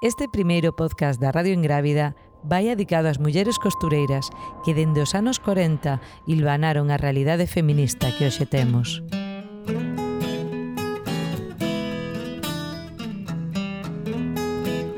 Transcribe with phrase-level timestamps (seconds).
[0.00, 2.14] Este primeiro podcast da Radio Engrávida
[2.46, 4.30] vai dedicado ás mulleres costureiras
[4.62, 5.98] que dende os anos 40
[6.30, 9.02] ilvanaron a realidade feminista que hoxe temos.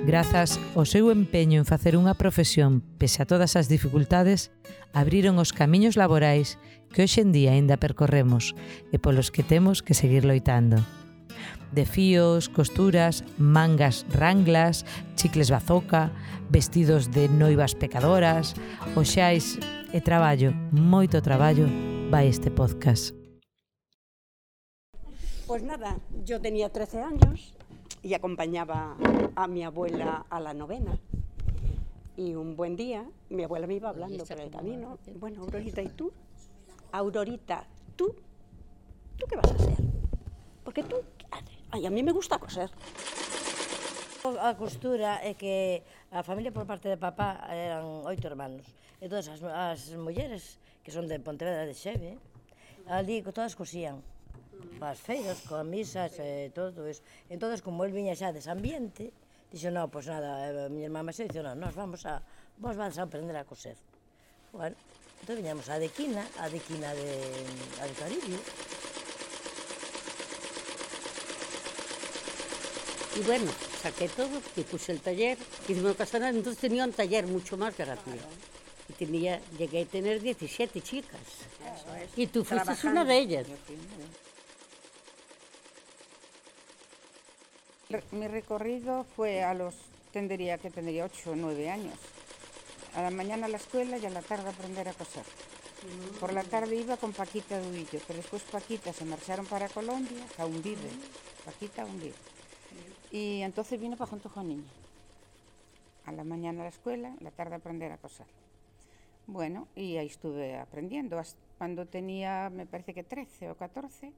[0.04, 4.52] Grazas ao seu empeño en facer unha profesión pese a todas as dificultades,
[4.92, 6.60] abriron os camiños laborais
[6.92, 8.52] que hoxe en día aínda percorremos
[8.92, 10.84] e polos que temos que seguir loitando
[11.72, 14.84] de fíos, costuras, mangas ranglas,
[15.14, 16.10] chicles bazoca,
[16.50, 18.54] vestidos de noivas pecadoras,
[18.96, 19.58] oxais
[19.92, 21.66] e traballo, moito traballo,
[22.10, 23.14] vai este podcast.
[25.50, 27.54] Pois pues nada, yo tenía 13 años
[28.02, 28.96] y acompañaba
[29.34, 30.98] a mi abuela a la novena.
[32.16, 34.98] Y un buen día, mi abuela me iba hablando por el camino.
[35.18, 36.12] Bueno, Aurorita, ¿y tú?
[36.92, 37.66] Aurorita,
[37.96, 38.14] ¿tú?
[39.16, 39.84] ¿Tú qué vas a hacer?
[40.62, 40.96] Porque tú
[41.70, 42.70] Ay, a mí me gusta coser.
[44.20, 45.80] A costura é que
[46.12, 48.66] a familia por parte de papá eran oito hermanos.
[49.00, 52.18] Entón, as, as mulleres que son de Pontevedra de Xeve,
[52.90, 54.02] ali todas cosían.
[54.82, 57.00] As feiras, coas misas, e todo iso.
[57.32, 59.08] Entón, como el viña xa dese ambiente,
[59.48, 62.20] dixo, non, pois pues nada, a miña irmá máis dixo, non, nós vamos a,
[62.60, 63.78] vos vais a aprender a coser.
[64.52, 64.76] Bueno,
[65.22, 67.08] entón viñamos a Dequina, a Dequina de,
[67.80, 68.40] a de Caribio,
[73.16, 73.50] Y bueno,
[73.82, 75.36] saqué todo y puse el taller,
[75.68, 78.20] hicimos casarán, entonces tenía un taller mucho más grande.
[78.88, 81.20] Y tenía, llegué a tener 17 chicas.
[82.16, 83.46] Y tú fuiste una de ellas.
[88.12, 89.74] Mi recorrido fue a los,
[90.12, 91.98] tendría que tendría 8 o 9 años.
[92.94, 95.24] A la mañana a la escuela y a la tarde a aprender a coser.
[96.20, 100.46] Por la tarde iba con Paquita Duillo, pero después Paquita se marcharon para Colombia, a
[100.46, 100.90] hundirle.
[101.44, 102.14] Paquita a hundir.
[103.10, 104.70] Y entonces vino para junto con niña.
[106.06, 108.26] A la mañana a la escuela, a la tarde a aprender a coser.
[109.26, 111.18] Bueno, y ahí estuve aprendiendo.
[111.18, 114.12] Hasta cuando tenía, me parece que 13 o 14,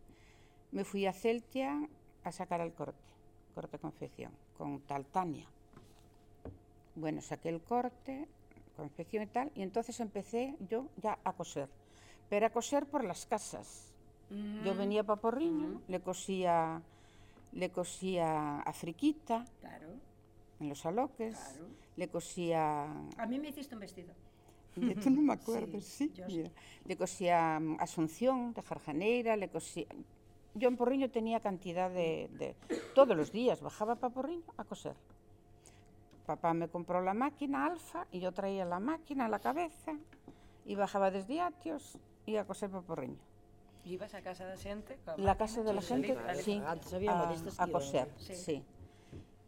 [0.71, 1.89] me fui a Celtia
[2.23, 3.13] a sacar el corte
[3.53, 5.47] corte confección, con tal Tania.
[6.95, 8.29] Bueno, saqué el corte,
[8.77, 11.69] confección y tal, y entonces empecé yo ya a coser.
[12.29, 13.93] Pero a coser por las casas.
[14.31, 14.65] Mm.
[14.65, 15.83] Yo venía para Porriño, mm.
[15.89, 16.83] le cosía
[17.53, 19.89] le cosía a Friquita, claro.
[20.61, 21.67] en los aloques, claro.
[21.97, 22.85] le cosía...
[23.17, 24.15] A mí me hiciste un vestido.
[24.75, 26.11] Tú no me acuerdo, sí.
[26.15, 26.23] sí.
[26.27, 26.51] Mira.
[26.87, 29.87] Le cosía um, Asunción de Jarjaneira, le cosía
[30.55, 32.55] yo en Porriño tenía cantidad de, de,
[32.95, 34.95] Todos los días bajaba para Porriño a coser.
[36.27, 39.97] Papá me compró la máquina Alfa y yo traía la máquina a la cabeza
[40.65, 43.19] y bajaba desde Atios y a coser para Porriño.
[43.85, 44.99] ¿Ibas a casa de la gente?
[45.17, 46.73] La casa de la gente, sí, a,
[47.59, 48.35] a coser, sí.
[48.35, 48.65] sí.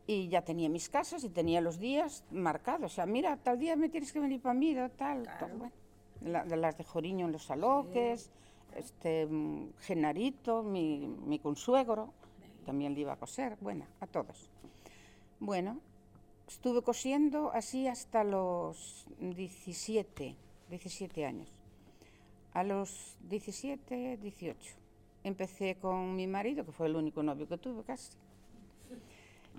[0.07, 2.93] Y ya tenía mis casas y tenía los días marcados.
[2.93, 5.39] O sea, mira, tal día me tienes que venir para mí, tal, claro.
[5.39, 5.73] tal bueno.
[6.21, 8.23] La, las de Joriño en los aloques.
[8.23, 8.31] Sí
[8.77, 9.29] este
[9.81, 12.13] Genarito, mi, mi consuegro,
[12.65, 14.51] también le iba a coser, bueno, a todos.
[15.41, 15.81] Bueno,
[16.49, 20.37] estuve cosiendo así hasta los 17,
[20.71, 21.49] 17 años.
[22.55, 24.77] A los 17, 18.
[25.25, 28.13] Empecé con mi marido, que fue el único novio que tuve casi.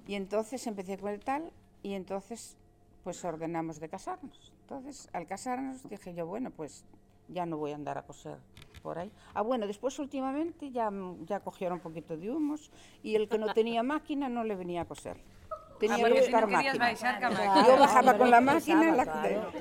[0.07, 1.51] Y entonces empecé con el tal
[1.83, 2.57] y entonces
[3.03, 4.53] pues ordenamos de casarnos.
[4.61, 6.85] Entonces, al casarnos dije yo, bueno, pues
[7.27, 8.37] ya no voy a andar a coser
[8.81, 9.11] por ahí.
[9.33, 10.91] Ah, bueno, después últimamente ya,
[11.25, 12.71] ya cogieron un poquito de humos
[13.03, 15.17] y el que no tenía máquina no le venía a coser.
[15.79, 16.73] Tenía ah, que buscar no máquina.
[16.73, 17.67] máquina.
[17.67, 19.05] Yo bajaba con la máquina la,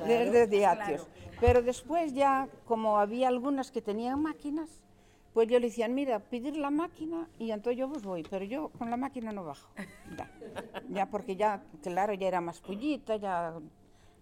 [0.06, 1.08] de, de, de Atios.
[1.40, 4.84] Pero después ya, como había algunas que tenían máquinas,
[5.34, 8.68] pues yo le decían, mira, pedir la máquina y entonces yo vos voy, pero yo
[8.78, 9.68] con la máquina no bajo.
[10.16, 10.30] Ya,
[10.88, 13.54] ya porque ya, claro, ya era más pullita, ya,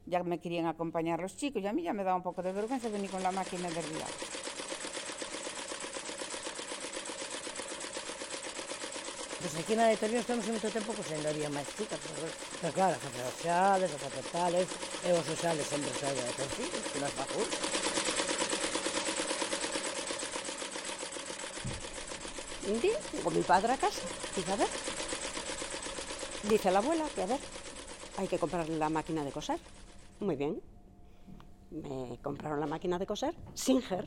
[0.06, 2.52] ya me querían acompañar los chicos y a mí ya me daba un poco de
[2.52, 4.06] vergüenza venir con la máquina de día.
[9.42, 12.30] Pois aquí na de Torino estamos moito tempo pois ainda había máis chicas, pero,
[12.62, 14.66] pero claro, facer os xales, os apetales,
[15.02, 16.98] e os xales sempre xa de tencidos, que
[23.34, 24.06] mi padre a casa,
[24.36, 24.70] dice, a ver,
[26.46, 27.40] dice la abuela que a ver,
[28.18, 29.58] hay que comprar la máquina de coser.
[30.20, 30.62] Muy bien.
[31.70, 34.06] Me compraron la máquina de coser, Singer,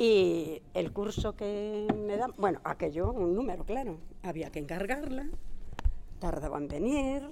[0.00, 5.28] y el curso que me dan, bueno, aquello, un número, claro, había que encargarla,
[6.18, 7.30] tardaba en venir,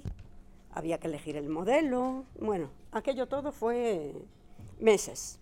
[0.69, 4.13] había que elegir el modelo, bueno, aquello todo fue
[4.79, 5.39] meses.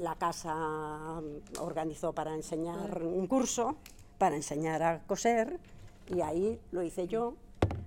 [0.00, 1.20] La casa
[1.60, 3.76] organizó para enseñar un curso,
[4.16, 5.60] para enseñar a coser,
[6.08, 7.34] Y ahí lo hice yo,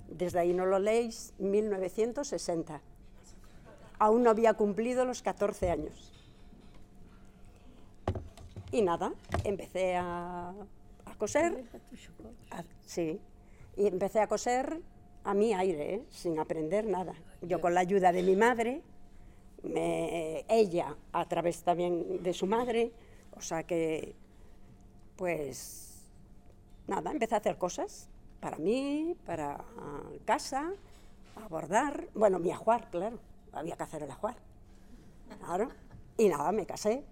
[0.07, 2.79] desde ahí no lo leéis, 1960.
[3.97, 6.14] Aún no había cumplido los 14 años.
[8.75, 9.13] Y nada,
[9.45, 11.63] empecé a, a coser.
[12.51, 13.21] a- sí,
[13.77, 14.81] y empecé a coser
[15.23, 16.05] a mi aire, ¿eh?
[16.09, 17.13] sin aprender nada.
[17.41, 18.81] Yo con la ayuda de mi madre,
[19.63, 22.91] ella a través también de su madre,
[23.37, 24.13] o sea que,
[25.15, 26.05] pues,
[26.85, 28.09] nada, empecé a hacer cosas
[28.41, 29.63] para mí, para
[30.25, 30.69] casa,
[31.41, 33.19] a bordar, bueno, mi ajuar, claro,
[33.53, 34.35] había que hacer el ajuar,
[35.39, 35.69] claro,
[36.17, 37.05] y nada, me casé,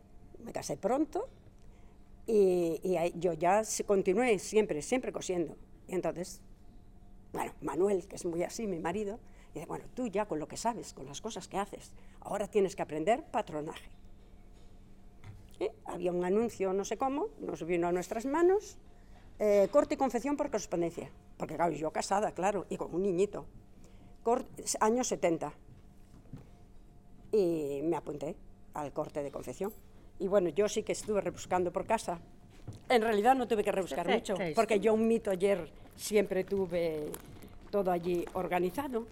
[0.43, 1.29] me casé pronto,
[2.27, 5.55] y, y yo ya continué siempre, siempre cosiendo,
[5.87, 6.41] y entonces
[7.33, 9.19] bueno, Manuel, que es muy así, mi marido,
[9.53, 12.75] dice, bueno, tú ya con lo que sabes, con las cosas que haces, ahora tienes
[12.75, 13.89] que aprender patronaje.
[15.57, 18.77] Sí, Había un anuncio, no sé cómo, nos vino a nuestras manos,
[19.39, 23.45] eh, corte y confección por correspondencia, porque claro, yo casada, claro, y con un niñito,
[24.23, 24.45] Cor-
[24.79, 25.53] años 70,
[27.31, 28.35] y me apunté
[28.73, 29.73] al corte de confección.
[30.23, 32.17] Y bueno, yo sí que estuve rebuscando por casa.
[32.87, 37.07] En realidad no tuve que rebuscar mucho, porque yo un mito ayer siempre tuve
[37.69, 39.05] todo allí organizado.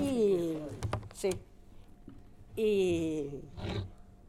[0.00, 0.58] Y
[1.12, 1.30] sí.
[2.54, 3.30] Y,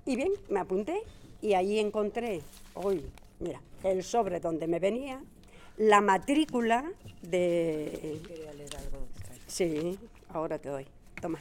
[0.08, 1.04] y bien, me apunté
[1.44, 2.42] y ahí encontré
[2.74, 3.06] hoy,
[3.40, 5.22] mira, el sobre donde me venía,
[5.78, 6.92] la matrícula
[7.22, 8.20] de...
[9.46, 10.88] Sí, ahora te doy.
[11.22, 11.38] Toma.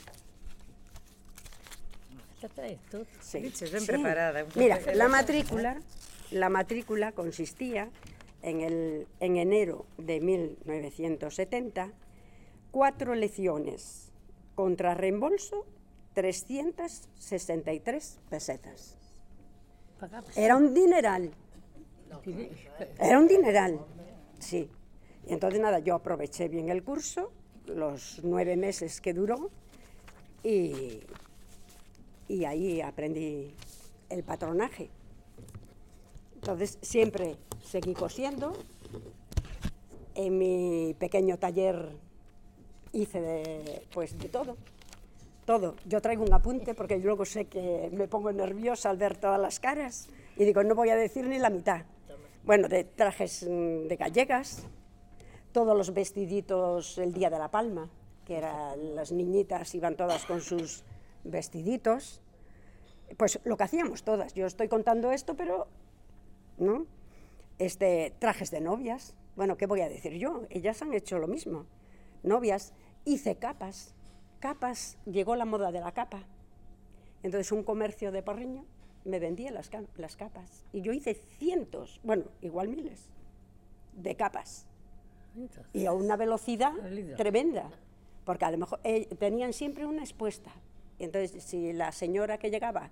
[2.46, 3.04] ¿Qué traes tú?
[3.20, 3.40] Sí.
[3.40, 5.82] Dices, ben preparada, un Mira, la matrícula,
[6.30, 7.90] la matrícula consistía
[8.42, 11.90] en, el, en enero de 1970,
[12.70, 14.12] cuatro lecciones
[14.54, 15.66] contra reembolso,
[16.14, 18.96] 363 pesetas.
[20.36, 21.32] Era un dineral.
[23.00, 23.80] Era un dineral,
[24.38, 24.70] sí.
[25.26, 27.32] Y entonces nada, yo aproveché bien el curso,
[27.66, 29.50] los nueve meses que duró,
[30.44, 31.00] y,
[32.28, 33.54] y ahí aprendí
[34.08, 34.90] el patronaje.
[36.34, 38.52] Entonces siempre seguí cosiendo.
[40.14, 41.90] En mi pequeño taller
[42.92, 44.56] hice de, pues, de todo.
[45.44, 45.76] Todo.
[45.86, 49.60] Yo traigo un apunte porque luego sé que me pongo nerviosa al ver todas las
[49.60, 51.84] caras y digo, no voy a decir ni la mitad.
[52.44, 54.64] Bueno, de trajes mm, de gallegas,
[55.52, 57.88] todos los vestiditos el día de la palma,
[58.24, 60.84] que eran las niñitas iban todas con sus
[61.30, 62.20] vestiditos.
[63.16, 64.34] Pues lo que hacíamos todas.
[64.34, 65.68] Yo estoy contando esto, pero
[66.58, 66.86] ¿no?
[67.58, 69.14] Este, trajes de novias.
[69.36, 70.42] Bueno, ¿qué voy a decir yo?
[70.50, 71.66] Ellas han hecho lo mismo.
[72.22, 72.72] Novias.
[73.04, 73.94] Hice capas.
[74.40, 74.98] Capas.
[75.06, 76.24] Llegó la moda de la capa.
[77.22, 78.64] Entonces un comercio de Porriño
[79.04, 80.64] me vendía las, ca- las capas.
[80.72, 83.08] Y yo hice cientos, bueno, igual miles,
[83.94, 84.66] de capas.
[85.72, 86.72] Y a una velocidad
[87.16, 87.70] tremenda.
[88.24, 90.50] Porque a lo mejor eh, tenían siempre una expuesta.
[90.98, 92.90] Entonces, si la señora que llegaba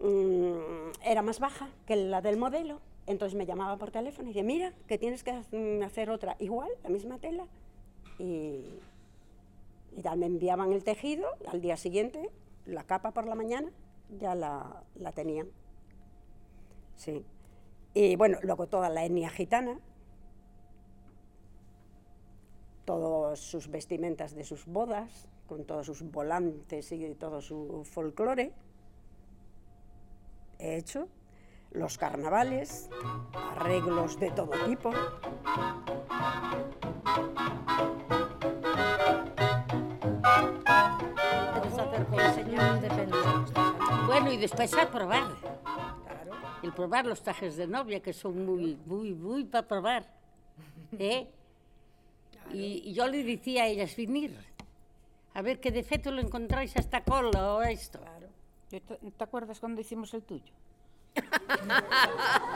[0.00, 4.44] mm, era más baja que la del modelo, entonces me llamaba por teléfono y decía,
[4.44, 7.46] mira, que tienes que mm, hacer otra igual, la misma tela.
[8.18, 8.64] Y,
[9.96, 12.30] y tal, me enviaban el tejido, al día siguiente,
[12.66, 13.70] la capa por la mañana,
[14.18, 15.48] ya la, la tenían.
[16.96, 17.24] Sí.
[17.94, 19.78] Y bueno, luego toda la etnia gitana,
[22.84, 28.54] todas sus vestimentas de sus bodas, con todos sus volantes y todo su folclore.
[30.58, 31.08] He hecho
[31.72, 32.88] los carnavales,
[33.34, 34.90] arreglos de todo tipo.
[44.06, 45.36] Bueno, y después a probar.
[46.62, 50.14] El probar los trajes de novia, que son muy, muy, muy para probar.
[50.98, 51.28] ¿eh?
[52.54, 54.34] Y, y yo le decía a ellas, venir,
[55.34, 58.00] a ver qué defecto lo encontráis a esta cola o a esto.
[58.70, 60.52] Yo te, ¿te acuerdas cuando hicimos el tuyo?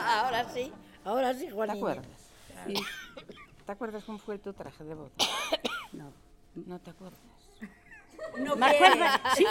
[0.07, 0.73] Ahora sí,
[1.05, 1.77] ahora sí, ¿Te Juanillo.
[1.79, 2.07] acuerdas?
[2.67, 2.75] Sí.
[3.67, 5.11] ¿Te acuerdas cómo fue tu traje de boda?
[5.93, 6.13] No.
[6.67, 7.21] No te acuerdas.
[8.39, 9.45] me acuerda, sí,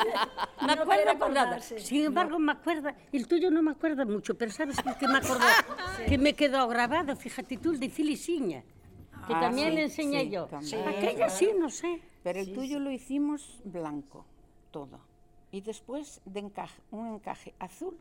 [0.62, 1.60] me quiere acuerdo por nada.
[1.62, 5.18] Sin embargo, me acuerda, el tuyo no me acuerda mucho, pero ¿sabes qué que me
[5.20, 5.46] acordó?
[6.08, 8.62] Que me quedó grabado, fíjate tú, el de Filisiña,
[9.28, 10.46] que Ah, también sí, le enseñé sí, yo.
[10.46, 10.88] también.
[10.88, 12.02] Aquella sí, no sé.
[12.26, 14.26] Pero el tuyo lo hicimos blanco,
[14.72, 14.98] todo.
[15.52, 17.96] Y después de encaje, un encaje azul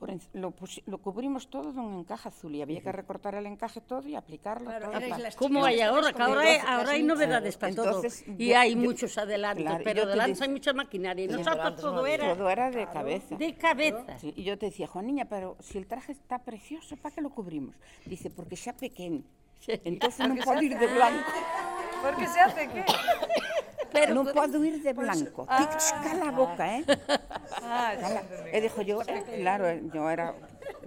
[0.00, 0.52] por en- lo,
[0.86, 4.14] lo cubrimos todo de un encaje azul y había que recortar el encaje todo y
[4.16, 4.90] aplicarlo todo.
[4.90, 5.28] claro.
[5.38, 7.86] Como hay ahora, que ahora hay, ahora hay novedades para todo.
[7.86, 11.24] Entonces, Y yo- hay yo- muchos adelantos, claro, pero adelantos hay mucha maquinaria.
[11.26, 13.36] Y Sí, nosotros todo no era Todo era de cabeza.
[13.36, 14.18] de cabeza.
[14.18, 17.28] Sí, y yo te decía, Juaniña, pero si el traje está precioso, ¿para qué lo
[17.30, 17.76] cubrimos?
[18.06, 19.22] Dice, porque xa pequeño.
[19.68, 21.24] Entonces non podo ir de blanco.
[22.04, 22.84] Por que se hace que?
[23.94, 25.46] Pero non podo ir de blanco.
[25.48, 25.72] Tic,
[26.04, 26.82] cala a boca, eh?
[27.62, 28.20] Ah, Cala.
[28.52, 30.34] E dixo yo, eh, claro, eh, yo era...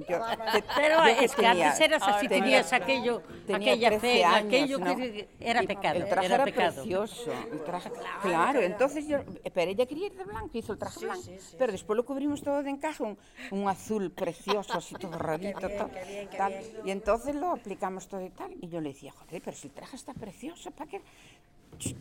[0.07, 0.19] Yo,
[0.53, 4.47] que- Pero es que antes eras así, tenía- tenías aquello, tenía aquella 13 pega, años,
[4.47, 4.95] aquello ¿no?
[4.95, 6.73] que era pecado, El traje era era, pecado.
[6.73, 7.31] precioso.
[7.51, 9.19] El traje, claro, entonces yo,
[9.53, 11.23] pero ella quería ir de blanco, hizo el traje blanco,
[11.57, 13.17] pero después lo cubrimos todo de encaje, un,
[13.51, 15.91] un azul precioso, así todo rarito, tal,
[16.37, 16.53] tal.
[16.85, 19.73] y entonces lo aplicamos todo y tal, y yo le decía, joder, pero si el
[19.73, 21.01] traje está precioso, ¿para qué?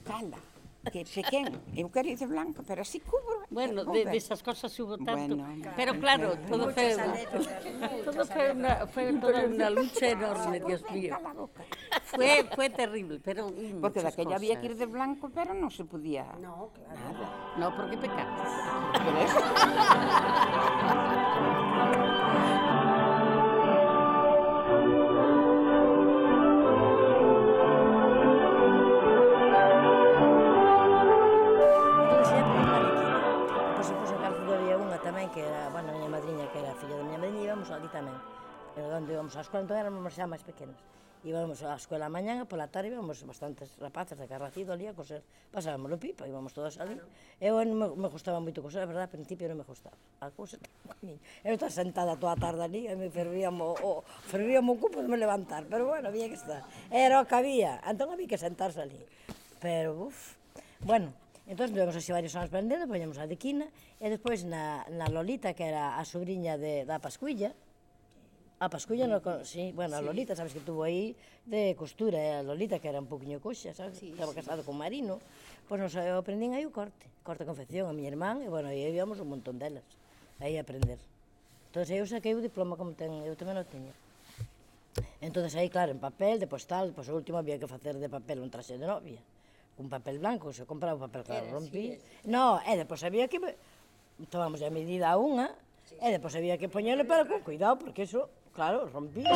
[0.04, 0.38] Cala,
[0.90, 3.42] que pequeño, eu quero ir de blanco, pero así cubro.
[3.50, 5.12] Bueno, de, de esas cosas hubo tanto.
[5.36, 6.96] Bueno, pero claro, todo fue,
[8.04, 11.18] todo fue una, fue toda una lucha enorme, Dios mío.
[12.04, 15.70] Fue, fue terrible, pero mm, Porque muchas daquella había que ir de blanco, pero non
[15.70, 16.94] se podía No, claro.
[16.94, 17.26] nada.
[17.58, 18.50] No, porque pecabas.
[38.76, 40.76] pero onde íbamos á escola, entón éramos xa máis pequenos.
[41.24, 44.92] Íbamos á escola a mañán e pola tarde íbamos bastantes rapaces de carracido ali a
[44.92, 45.24] coser.
[45.48, 47.00] Pasábamos o pipa, íbamos todos ali.
[47.40, 49.96] Eu non me, me gustaba moito coser, a verdade, ao principio non me gustaba.
[50.20, 50.60] A cousa
[50.92, 51.16] comiño.
[51.40, 55.08] Eu estaba sentada toda a tarde ali e me fervíamos o, fervíamos o cupo de
[55.08, 56.60] me levantar, pero bueno, había que estar.
[56.92, 59.00] Era o que había, entón había que sentarse ali.
[59.56, 60.36] Pero, uff,
[60.84, 61.16] bueno,
[61.46, 63.70] Entón, tivemos así varios anos vendendo, poñemos a de quina,
[64.02, 67.54] e despois na, na Lolita, que era a sobrinha de, da Pascuilla,
[68.58, 72.32] Ah, a Pasculla no sí, bueno, a Lolita, sabes que tuvo aí de costura, eh?
[72.36, 73.98] a Lolita que era un poquinho coxa, sabes?
[73.98, 74.36] Sí, Estaba sí.
[74.40, 75.20] casado con Marino.
[75.68, 78.48] Pois pues nos eh, aprendín aí o corte, corte de confección a miña irmán, e
[78.48, 79.84] bueno, aí íbamos un montón delas,
[80.40, 80.96] aí a aprender.
[81.68, 83.92] Entón, eu saquei o diploma como ten, eu tamén o tiña.
[85.20, 88.08] Entón, aí, claro, en papel, de postal, pois pues, o último había que facer de
[88.08, 89.20] papel un traxe de novia,
[89.76, 92.00] un papel blanco, se compraba un papel claro, rompí.
[92.00, 93.36] Sí, no, e depois había que...
[94.32, 95.52] Tomamos a medida a unha,
[95.84, 96.00] sí, sí.
[96.00, 99.30] e depois había que poñerle, pero con cuidado, porque eso claro, rompía.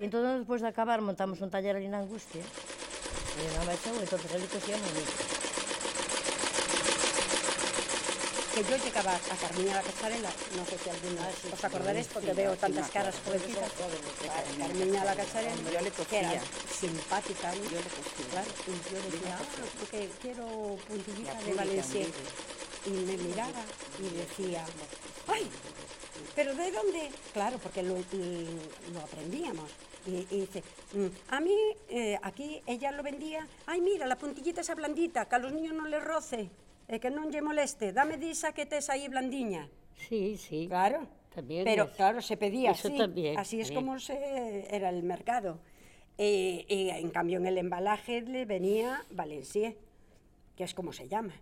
[0.00, 4.20] E entón, despois de acabar, montamos un taller na Angustia, e na Baixou, e entón
[4.36, 5.40] ali cosíamos mucho.
[8.50, 11.22] que yo llegaba a Carmina la Cacharela, no sé si alguna
[11.54, 16.34] os acordaréis porque veo tantas caras jovencitas, a Carmina la Cacharela, Yo le que era
[16.34, 16.42] cosía.
[16.80, 17.48] simpática.
[17.72, 18.26] Yo le cosía.
[18.32, 19.44] claro, y yo decía, ah,
[19.78, 20.44] porque quiero
[20.88, 22.06] puntillita de Valencia.
[22.86, 23.62] Y me miraba
[23.98, 24.64] y decía,
[25.28, 25.46] ay,
[26.34, 27.10] pero ¿de dónde?
[27.32, 29.70] Claro, porque lo, lo aprendíamos.
[30.06, 30.62] Y, y dice,
[30.94, 31.54] "Mm, a mí
[31.90, 35.74] eh, aquí ella lo vendía, ay mira, la puntillita esa blandita, que a los niños
[35.74, 36.48] no les roce,
[36.88, 39.68] eh, que non lle moleste, dame disa que tes aí blandiña.
[40.08, 40.64] Sí, sí.
[40.68, 41.04] Claro.
[41.36, 42.96] También Pero es- claro, se pedía eso así.
[42.96, 43.84] también, así es también.
[43.86, 44.16] como se
[44.74, 45.60] era el mercado.
[46.16, 49.76] Eh, y en cambio en el embalaje le venía Valencier,
[50.56, 51.32] que es como se llama,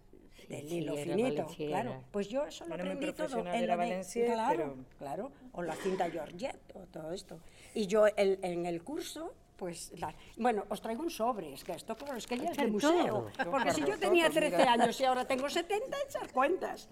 [0.49, 2.05] del hilo finito, claro.
[2.11, 3.39] Pues yo eso lo Bueno, aprendí todo.
[3.47, 7.39] en de- Valencier, claro, pero- claro, o la cinta Georgette, o todo esto.
[7.75, 11.73] Y yo el- en el curso, pues, la- bueno, os traigo un sobre, es que
[11.73, 13.29] esto, claro, es que ya es de Trae museo.
[13.37, 13.51] todo.
[13.51, 16.89] Porque si yo tenía 13 años y ahora tengo 70, echar cuentas.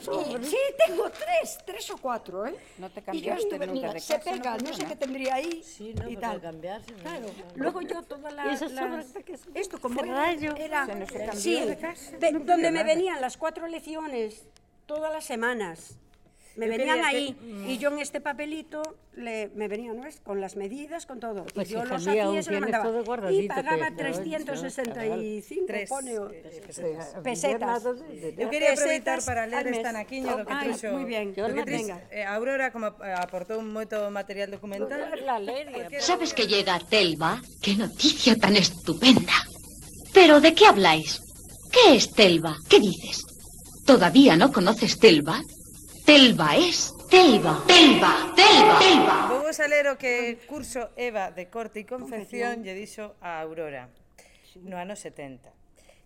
[0.00, 0.44] Sobre.
[0.44, 2.54] Sí, tengo tres, tres o cuatro, ¿eh?
[2.78, 4.94] No te Y yo cambiaste estuve- nunca mira, de Se casa, pega, no, sé qué
[4.96, 6.30] tendría ahí Sí, no, y tal.
[6.36, 7.26] al cambiarse, no, Claro.
[7.26, 9.06] no, Luego yo todas la, ¿Y esas las...
[9.54, 10.56] Esto como era, Ferrallo.
[10.56, 14.46] era Se nos sí, de casa, de- donde me venían las cuatro lecciones
[14.86, 15.96] todas las semanas.
[16.56, 18.82] Me Yo venían quería ahí que- y yo en este papelito
[19.16, 20.20] le, me venía, ¿no es?
[20.20, 21.44] Con las medidas, con todo.
[21.54, 22.84] Pues, y yo hija los hacía y se lo mandaba.
[22.84, 26.62] todo Y pagaba pero, 365, Tres, pone, eh,
[27.22, 27.84] pesetas.
[28.36, 30.92] Eu quería aproveitar Pesetas para ler esta naquiña do que Ai, trouxo.
[30.92, 31.32] moi bien.
[31.34, 35.08] Yo do que eh, Aurora como eh, aportou moito material documental.
[36.00, 37.40] ¿Sabes que llega Telva?
[37.62, 39.36] ¡Qué noticia tan estupenda!
[40.12, 41.20] ¿Pero de qué habláis?
[41.72, 42.56] ¿Qué es Telva?
[42.68, 43.24] ¿Qué dices?
[43.86, 45.40] ¿Todavía no conoces Telva?
[46.04, 47.62] Telva es Telva.
[47.66, 49.16] Telva, Telva, Telva.
[49.28, 53.40] Vou vos a ler o que curso Eva de corte e confección lle dixo a
[53.40, 53.88] Aurora
[54.66, 55.48] no ano 70.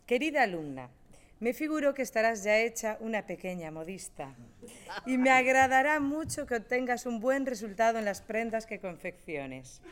[0.06, 0.90] Querida alumna,
[1.40, 4.34] me figuro que estarás ya hecha una pequeña modista
[5.04, 9.82] y me agradará mucho que obtengas un buen resultado en las prendas que confecciones.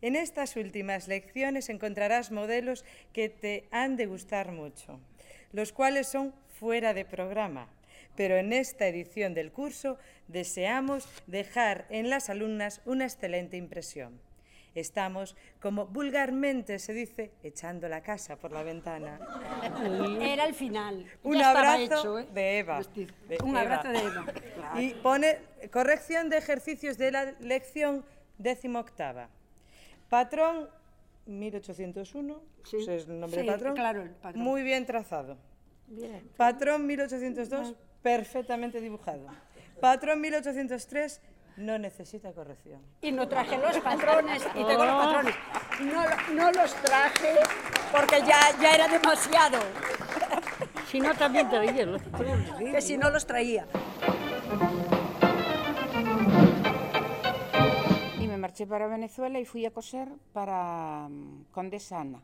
[0.00, 5.00] En estas últimas lecciones encontrarás modelos que te han de gustar mucho.
[5.52, 7.68] los cuales son fuera de programa.
[8.16, 9.96] Pero en esta edición del curso
[10.26, 14.20] deseamos dejar en las alumnas una excelente impresión.
[14.74, 19.18] Estamos, como vulgarmente se dice, echando la casa por la ventana.
[20.20, 21.06] Era el final.
[21.24, 22.26] Un Ya abrazo hecho, ¿eh?
[22.32, 22.80] de Eva.
[23.28, 23.60] De Un Eva.
[23.60, 24.24] abrazo de Eva.
[24.54, 24.80] Claro.
[24.80, 25.38] Y pone
[25.72, 28.04] corrección de ejercicios de la lección
[28.36, 29.28] décimo octava.
[30.08, 30.68] Patrón
[31.26, 32.76] 1801, Sí.
[32.88, 33.74] es el nombre Sí, del patrón.
[33.74, 34.42] claro, el patrón.
[34.44, 35.36] Muy bien trazado.
[35.88, 36.28] Bien.
[36.36, 39.26] Patrón 1802, perfectamente dibujado.
[39.80, 41.20] Patrón 1803,
[41.58, 42.80] no necesita corrección.
[43.00, 45.34] Y no traje los patrones, y tengo los patrones.
[45.80, 47.34] No, no los traje
[47.92, 49.58] porque ya, ya era demasiado,
[50.88, 52.50] Si no, también te veía los patrones.
[52.52, 53.66] que si no los traía.
[58.20, 62.22] Y me marché para Venezuela y fui a coser para mm, Condesa Ana.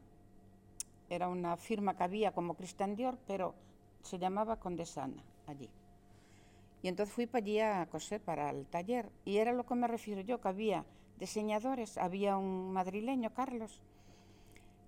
[1.11, 3.55] Era una firma que había como Christian Dior, pero
[4.03, 5.69] se llamaba Condesa Ana allí.
[6.83, 9.11] Y entonces fui para allí a coser para el taller.
[9.25, 10.85] Y era lo que me refiero yo, que había
[11.19, 13.81] diseñadores, había un madrileño, Carlos,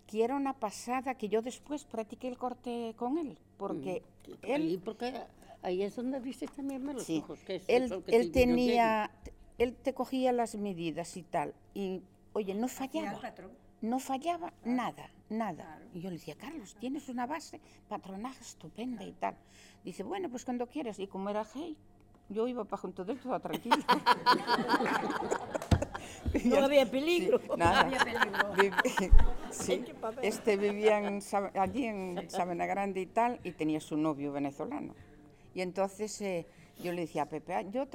[0.07, 4.03] que era una pasada que yo después practiqué el corte con él, porque
[4.43, 4.63] él...
[4.63, 5.15] Ahí, porque
[5.63, 7.41] ahí es donde viste también los Sí, ojos.
[7.41, 9.11] Que es él, que él tenía,
[9.59, 12.03] él te cogía las medidas y tal, y
[12.35, 13.21] oye, no fallaba,
[13.83, 15.81] no fallaba nada, nada.
[15.95, 19.37] Y yo le decía, Carlos, tienes una base, patronaje estupenda y tal.
[19.85, 20.99] Dice, bueno, pues cuando quieras.
[20.99, 21.77] Y como era gay,
[22.29, 23.77] yo iba para junto de él toda tranquila.
[26.45, 27.39] No había peligro.
[27.49, 27.89] Sí, nada.
[28.57, 29.13] Vivi-
[29.51, 29.85] sí,
[30.23, 31.21] este vivía en
[31.59, 34.95] allí en Sabana Grande y tal, y tenía su novio venezolano.
[35.55, 36.47] Y entonces eh,
[36.83, 37.87] yo le decía a Pepe, "Ah, yo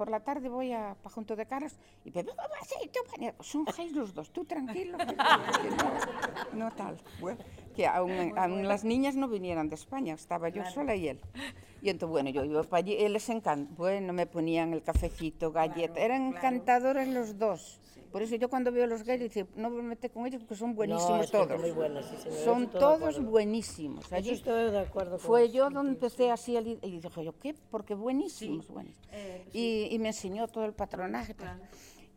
[0.00, 1.74] por la tarde voy a pa junto de Carlos,
[2.06, 4.96] y Pepe, ¿cómo vas a ir tú, Pani-?" Son gays los dos, tú tranquilo.
[6.54, 6.96] no, no tal.
[7.20, 7.38] Bueno,
[7.76, 11.20] que aún, aún las niñas no vinieran de España, estaba yo sola y él.
[11.82, 13.70] Y entonces, bueno, yo iba para allí, él les encanta.
[13.76, 17.78] Bueno, me ponían el cafecito, galleta, eran encantadores los dos.
[18.10, 20.56] Por eso yo cuando veo a los gays, dice, no me mete con ellos porque
[20.56, 21.60] son buenísimos es todos.
[21.60, 24.12] muy buenos, sí, señor, son todos buenísimos.
[24.12, 27.24] Allí estoy de acuerdo con fue yo sí, donde sí, empecé así a y dije
[27.24, 27.54] yo, ¿qué?
[27.70, 29.06] Porque buenísimos, buenísimos.
[29.12, 31.34] Eh, y, y me enseñó todo el patronaje.
[31.34, 31.60] tal.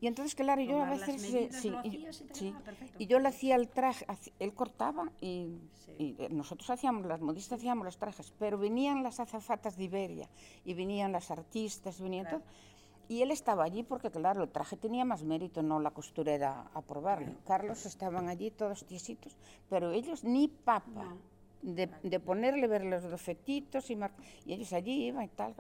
[0.01, 1.24] Y entonces, claro, yo a veces...
[1.33, 2.53] eh, sí, y, sí,
[2.98, 4.05] y yo le hacía el traje,
[4.39, 5.59] él cortaba y,
[5.98, 10.29] y, eh, nosotros hacíamos, las modistas hacíamos los trajes, pero venían las azafatas de Iberia
[10.65, 12.41] y venían las artistas, venían todo.
[13.09, 16.81] Y él estaba allí porque, claro, el traje tenía más mérito, no la costurera a
[16.81, 17.35] probarle.
[17.46, 19.35] Carlos estaban allí todos tiesitos,
[19.70, 21.13] pero ellos ni papa
[21.61, 23.98] de, de ponerle, ver los defectitos y,
[24.46, 25.53] y ellos allí iban y tal.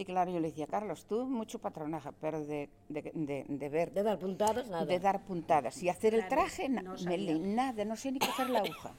[0.00, 3.92] Y claro, yo le decía, Carlos, tú mucho patronaje, pero de, de, de, de ver,
[3.92, 4.84] De dar puntadas, nada.
[4.86, 8.48] de dar puntadas y hacer el traje, na- me li- nada, no sé ni coger
[8.50, 8.92] la aguja,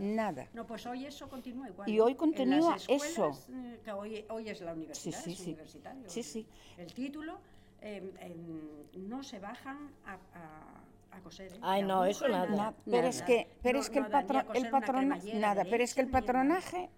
[0.00, 0.46] nada.
[0.52, 1.88] No, pues hoy eso continúa igual.
[1.88, 3.38] Y hoy continúa escuelas, eso.
[3.52, 5.50] eh, Que hoy, hoy es la universidad, sí, es sí.
[5.50, 6.08] universitario.
[6.08, 6.46] Sí, sí.
[6.76, 7.38] El título
[7.80, 11.52] eh, em, no se bajan a, a, a coser.
[11.52, 11.58] ¿eh?
[11.62, 12.46] Ay, no, eso nada.
[12.46, 15.84] Na- pero es que, pero No- es que no el, coser el patronaje, nada, pero
[15.84, 16.88] es que el patronaje,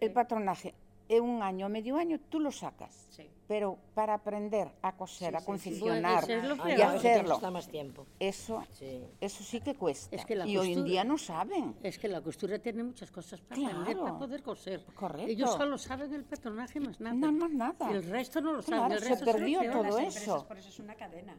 [0.00, 0.74] el patronaje,
[1.08, 3.06] en un año, medio año, tú lo sacas.
[3.10, 3.28] Sí.
[3.46, 6.32] Pero para aprender a coser, a Bueno, confeccionar que
[6.78, 8.06] y hacerlo, más tiempo.
[8.18, 9.02] eso, Sí.
[9.20, 10.16] eso sí que cuesta.
[10.16, 11.76] Es que la y hoy en costura- día no saben.
[11.82, 14.00] Es que la costura tiene muchas cosas para aprender, Claro.
[14.02, 14.84] para poder coser.
[14.94, 15.30] Correcto.
[15.30, 17.14] Ellos solo saben el patronaje más nada.
[17.14, 17.90] No, más nada.
[17.90, 18.78] Y el resto no lo saben.
[18.80, 19.88] Claro, el se resto perdió lo peor.
[19.88, 20.44] todo eso.
[20.48, 21.36] Por eso es una cadena.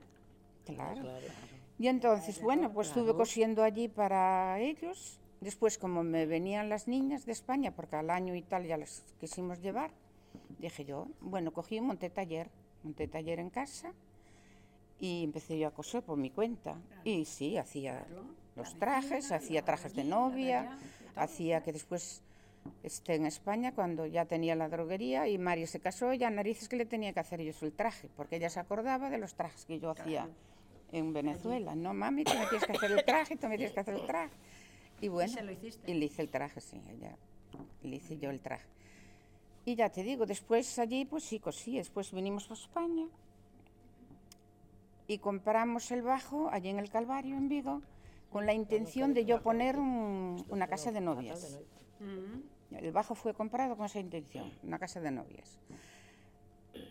[0.65, 1.01] Claro.
[1.77, 5.19] Y entonces, bueno, pues estuve cosiendo allí para ellos.
[5.45, 9.03] Después, como me venían las niñas de España, porque al año y tal ya las
[9.19, 9.91] quisimos llevar,
[10.57, 12.49] dije yo, bueno, cogí y monté taller,
[12.81, 13.93] monté taller en casa
[14.99, 16.81] y empecé yo a coser por mi cuenta.
[17.03, 18.07] Y sí, hacía
[18.55, 20.79] los trajes, hacía trajes de novia,
[21.15, 22.23] hacía que después
[22.81, 26.75] esté en España cuando ya tenía la droguería y María se casó, ya narices que
[26.75, 29.79] le tenía que hacer yo el traje, porque ella se acordaba de los trajes que
[29.79, 30.27] yo hacía
[30.91, 31.75] en Venezuela.
[31.75, 34.07] No, mami, tú me tienes que hacer el traje, tú me tienes que hacer el
[34.07, 34.33] traje.
[35.01, 35.91] Y bueno, se lo hiciste?
[35.91, 37.15] y le hice el traje, sí, ella,
[37.83, 38.65] le hice yo el traje.
[39.65, 43.07] Y ya te digo, después allí, pues sí, cosí, después vinimos a España
[45.07, 47.81] y compramos el bajo allí en el Calvario, en Vigo,
[48.31, 51.59] con la intención de yo poner un- una casa de novias.
[52.71, 55.59] El bajo fue comprado con esa intención, una casa de novias.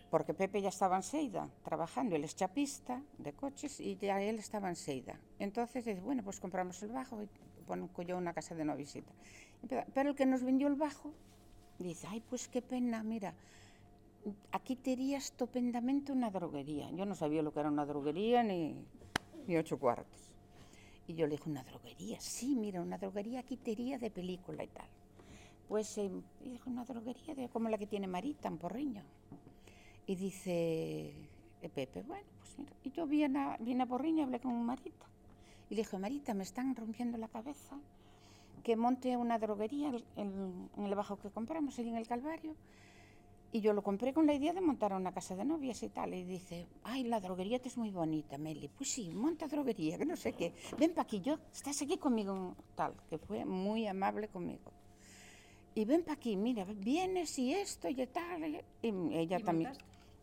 [0.09, 4.39] Porque Pepe ya estaba en Seida trabajando, él es chapista de coches y ya él
[4.39, 5.19] estaba en Seida.
[5.39, 7.29] Entonces, bueno, pues compramos el bajo y
[7.65, 9.11] pongo yo una casa de noviecita.
[9.63, 11.11] Empe- Pero el que nos vendió el bajo
[11.79, 13.33] dice, ay, pues qué pena, mira,
[14.51, 16.89] aquí tenía estupendamente una droguería.
[16.91, 18.75] Yo no sabía lo que era una droguería ni,
[19.47, 20.31] ni ocho cuartos.
[21.07, 22.19] Y yo le dije, ¿una droguería?
[22.19, 24.87] Sí, mira, una droguería aquí tenía de película y tal.
[25.67, 26.09] pues eh,
[26.43, 29.03] y dijo, una droguería de, como la que tiene Marita en Porriño.
[30.07, 30.51] Y dice
[31.61, 35.05] eh, Pepe, bueno, pues mira, y yo vine a, vine a Porriño hablé con Marita.
[35.69, 37.79] Y le dije, Marita, me están rompiendo la cabeza
[38.63, 42.55] que monte una droguería en, en el bajo que compramos, allí en el Calvario.
[43.51, 46.13] Y yo lo compré con la idea de montar una casa de novias y tal.
[46.13, 48.67] Y dice, ay, la droguería te es muy bonita, Meli.
[48.67, 50.53] Pues sí, monta droguería, que no sé qué.
[50.77, 54.73] Ven pa' aquí, yo, estás aquí conmigo, tal, que fue muy amable conmigo.
[55.73, 58.61] Y ven pa' aquí, mira, vienes y esto y tal.
[58.81, 59.71] Y ella también,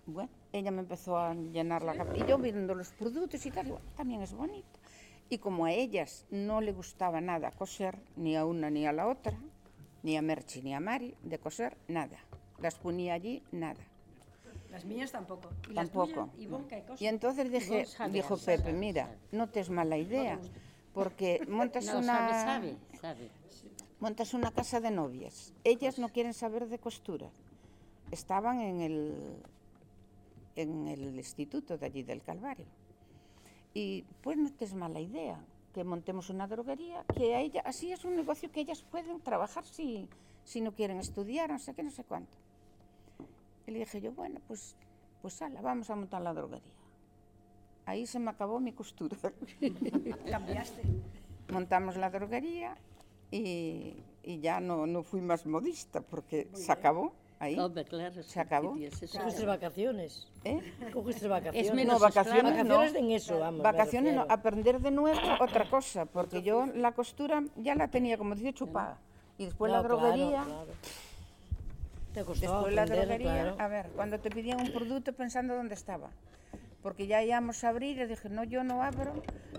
[0.05, 2.23] bueno, ella me empezó a llenar la cabeza.
[2.23, 4.82] Y yo viendo los productos y tal, y bueno, también es bonito.
[5.33, 9.07] Y como a ellas no le gustaba nada coser, ni a una ni a la
[9.09, 9.33] otra,
[10.03, 12.19] ni a Merchi ni a Mari, de coser, nada.
[12.59, 13.81] Las ponía allí, nada.
[14.71, 15.49] Las mías tampoco.
[15.71, 16.29] ¿Y Tampoco.
[16.87, 17.03] cosa?
[17.03, 20.39] Y entonces dije, Ivonne sabe, dijo sabe, Pepe, mira, no te es mala idea,
[20.93, 23.31] porque montas No, una sabe, sabe, sabe.
[24.01, 25.55] montas una casa de novias.
[25.65, 27.31] Ellas no quieren saber de costura.
[28.11, 29.43] Estaban en el
[30.57, 32.67] en el instituto de allí del Calvario.
[33.75, 35.39] Y pues no es mala idea
[35.73, 39.65] que montemos una droguería, que a ella, así es un negocio que ellas pueden trabajar
[39.65, 40.09] si,
[40.45, 42.37] si no quieren estudiar, no sé qué, no sé cuánto.
[43.67, 44.77] Y le dije yo, bueno, pues,
[45.23, 46.75] pues ala, vamos a montar la droguería.
[47.87, 49.17] Ahí se me acabó mi costura.
[50.31, 50.83] Cambiaste.
[51.51, 52.77] Montamos la droguería
[53.31, 57.59] y, y ya no, no fui más modista porque se acabó ahí.
[57.59, 58.23] Hombre, claro.
[58.23, 58.71] Se acabó.
[58.71, 60.29] Cogiste vacaciones.
[60.45, 60.61] ¿eh?
[60.93, 61.69] Cogiste vacaciones.
[61.69, 62.51] Es menos No, vacaciones no.
[62.79, 63.59] Vacaciones en eso, vamos.
[63.59, 68.17] me Vacaciones no, aprender de nuevo otra cosa, porque yo la costura ya la tenía,
[68.17, 68.99] como decía, chupada.
[69.39, 70.67] Y después la No, droguería, claro.
[72.15, 73.57] Te costó después la droguería, claro.
[73.59, 76.11] a ver, cuando te pedían un producto pensando dónde estaba.
[76.83, 79.13] Porque ya íbamos a abrir y dije, no, yo no abro.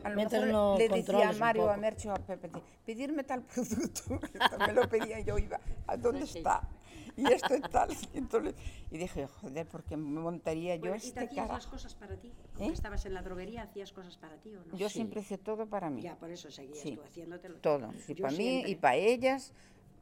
[0.03, 1.77] A lo Mientras mejor no le decía a Mario, a.
[1.77, 2.49] Mercho, a Pepe,
[2.85, 4.19] pedirme tal producto.
[4.67, 6.67] Me lo pedía y yo iba, ¿a dónde está?
[7.15, 7.89] Y esto es tal.
[8.13, 8.55] Y, entonces-
[8.91, 11.53] y dije, joder, porque me montaría yo Bueno, ¿Y te este hacías cara.
[11.53, 12.33] las cosas para ti?
[12.59, 12.67] ¿Eh?
[12.73, 14.75] Estabas en la droguería, ¿hacías cosas para ti o no?
[14.75, 16.01] Yo siempre hice todo para mí.
[16.01, 16.95] Ya, por eso seguías Sí.
[16.97, 17.55] tú haciéndotelo.
[17.59, 18.71] todo, sí, para mí siempre.
[18.71, 19.53] y para ellas,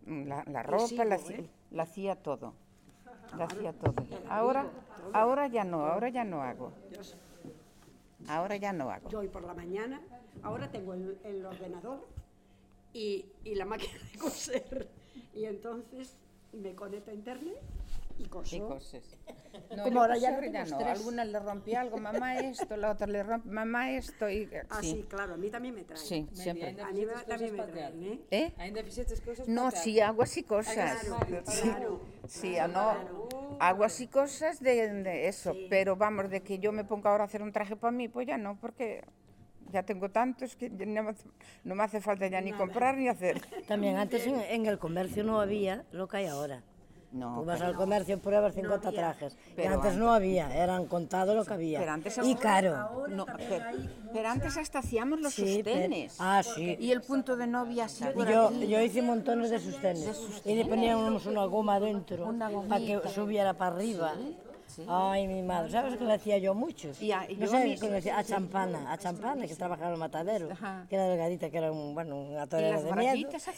[0.05, 1.19] mm, la, la ropa, sigo, la, ¿eh?
[1.19, 2.53] hacía- la hacía todo,
[3.37, 3.93] la hacía todo.
[4.29, 4.65] Ahora,
[5.13, 6.71] ahora ya no, ahora ya no hago,
[8.27, 9.09] ahora ya no hago.
[9.09, 10.01] Yo hoy por la mañana,
[10.43, 12.07] ahora tengo el, ordenador
[12.93, 14.89] y, y la máquina de coser.
[15.33, 16.17] Y entonces
[16.53, 17.61] me conecto a internet
[18.21, 18.55] y coso.
[18.55, 19.03] Y cosas.
[19.75, 20.79] No, Como yo ahora ya no.
[20.79, 24.91] Algunas le rompí algo, mamá esto, la otra le rompe, mamá esto y Ah, sí,
[24.91, 26.01] sí, claro, a mí también me traen.
[26.01, 26.69] sí, siempre.
[26.81, 28.19] A mí también me traen, ¿eh?
[28.31, 28.53] ¿Eh?
[28.83, 31.03] Fixetes cousas No, para sí, hago así cosas.
[31.05, 36.41] Claro, Sí, claro, sí, ah, no, hago así cosas de, de eso, pero vamos, de
[36.41, 39.03] que yo me ponga ahora a hacer un traje para mí, pues ya no, porque
[39.71, 41.29] ya tengo tantos que no, me hace-
[41.63, 43.39] no me hace falta ya ni comprar ni hacer.
[43.67, 46.63] También antes en, en el comercio no había lo que hay ahora.
[47.11, 49.33] No, Tú vas al comercio, pruebas 50 trajes.
[49.33, 51.79] y Pero antes, no había, eran contados lo que había.
[51.79, 53.05] Pero antes y caro.
[53.09, 53.65] No, pero,
[54.13, 56.15] pero antes hasta hacíamos los Sí, sostenes.
[56.19, 56.77] ah, sí.
[56.79, 61.25] Y el punto de novia así Yo, yo hice montones de sostenes y le poníamos
[61.25, 62.33] una goma dentro
[62.69, 64.13] para que subiera para arriba.
[64.87, 67.01] Ay, mi madre, ¿sabes que le hacía yo muchos?
[67.01, 69.93] Y a- y no yo sé, le decía, a Champana, a Champana, que trabajaba en
[69.93, 70.85] el matadero, Ajá.
[70.89, 73.15] que era delgadita, que era un, bueno, una torera las de miedo.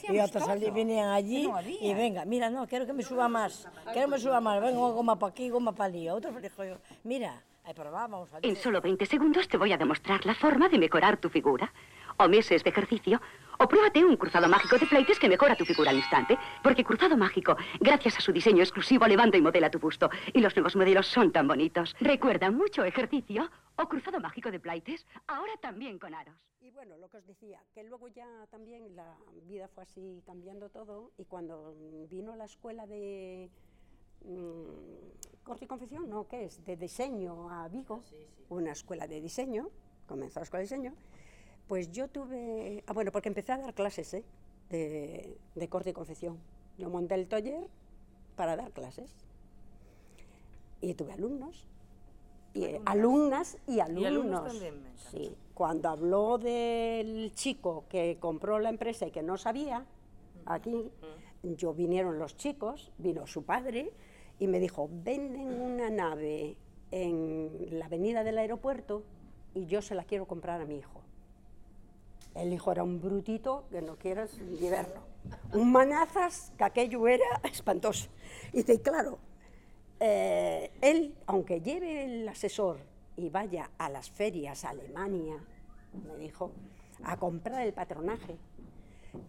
[0.09, 3.67] Y otros salí- venían allí No y venga, mira, no, quiero que me suba más,
[3.91, 6.09] quiero que me suba más, venga, goma para aquí, goma para allí.
[6.09, 8.29] Otro dijo yo, mira, ahí probábamos.
[8.41, 11.71] En solo 20 segundos te voy a demostrar la forma de mejorar tu figura.
[12.17, 13.21] O meses de ejercicio,
[13.59, 16.37] o pruébate un cruzado mágico de fleites que mejora tu figura al instante.
[16.63, 20.09] Porque Cruzado Mágico, gracias a su diseño exclusivo, levanta y modela tu busto.
[20.33, 21.95] Y los nuevos modelos son tan bonitos.
[21.99, 26.35] Recuerda, mucho ejercicio o Cruzado Mágico de Plaites, ahora también con aros.
[26.61, 30.69] Y bueno, lo que os decía, que luego ya también la vida fue así cambiando
[30.69, 31.75] todo y cuando
[32.09, 33.49] vino la escuela de
[34.25, 36.63] mm, corte y confección, no, ¿qué es?
[36.63, 38.03] De diseño a Vigo,
[38.49, 39.69] una escuela de diseño,
[40.07, 40.93] comenzó la escuela de diseño,
[41.67, 44.23] pues yo tuve, ah, bueno, porque empecé a dar clases ¿eh?
[44.69, 46.37] de, de corte y confección.
[46.77, 47.67] Yo monté el taller
[48.35, 49.15] para dar clases
[50.81, 51.65] y tuve alumnos.
[52.53, 54.05] Y eh, alumnas y alumnos.
[54.05, 55.09] alumnos también, me encanta.
[55.09, 59.85] Sí, cuando habló del chico que compró la empresa y que no sabía,
[60.45, 60.91] aquí,
[61.43, 63.91] yo vinieron los chicos, vino su padre
[64.39, 66.57] y me dijo, venden una nave
[66.91, 69.03] en la avenida del aeropuerto
[69.55, 71.02] y yo se la quiero comprar a mi hijo.
[72.35, 75.01] El hijo era un brutito que no quieras ni verlo.
[75.53, 78.09] Un manazas que aquello era espantoso.
[78.51, 79.19] Y dice, claro,
[79.99, 82.79] eh, él, aunque lleve el asesor
[83.15, 85.37] y vaya a las ferias a Alemania,
[86.07, 86.51] me dijo,
[87.03, 88.35] a comprar el patronaje,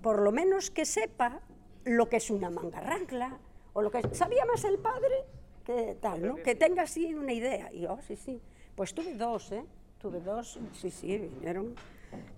[0.02, 1.40] por lo menos que sepa
[1.84, 3.38] lo que es una mangarrancla,
[3.74, 5.24] o lo que sabía más el padre
[5.64, 6.36] que tal, ¿no?
[6.36, 7.72] Que tenga así una idea.
[7.72, 8.40] Y yo, sí, sí.
[8.74, 9.64] Pues tuve dos, ¿eh?
[9.98, 11.74] Tuve dos, sí, sí, vinieron.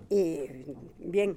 [0.09, 0.47] Y
[0.99, 1.37] bien.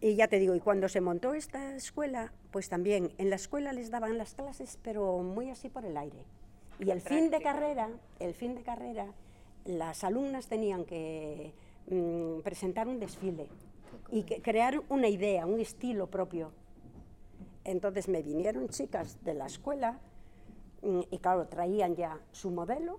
[0.00, 3.72] Y ya te digo, y cuando se montó esta escuela, pues también en la escuela
[3.72, 6.24] les daban las clases, pero muy así por el aire.
[6.80, 9.06] Y el fin de carrera, el fin de carrera,
[9.64, 11.52] las alumnas tenían que
[11.86, 13.46] mm, presentar un desfile
[14.10, 16.50] y que- crear una idea, un estilo propio.
[17.64, 20.00] Entonces me vinieron chicas de la escuela
[20.82, 22.98] mm, y claro, traían ya su modelo,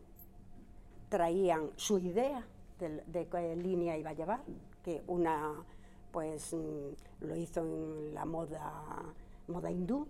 [1.10, 2.45] traían su idea
[2.79, 4.41] de, de qué línea iba a llevar,
[4.83, 5.63] que una
[6.12, 8.71] pues mm, lo hizo en la moda,
[9.47, 10.07] moda hindú,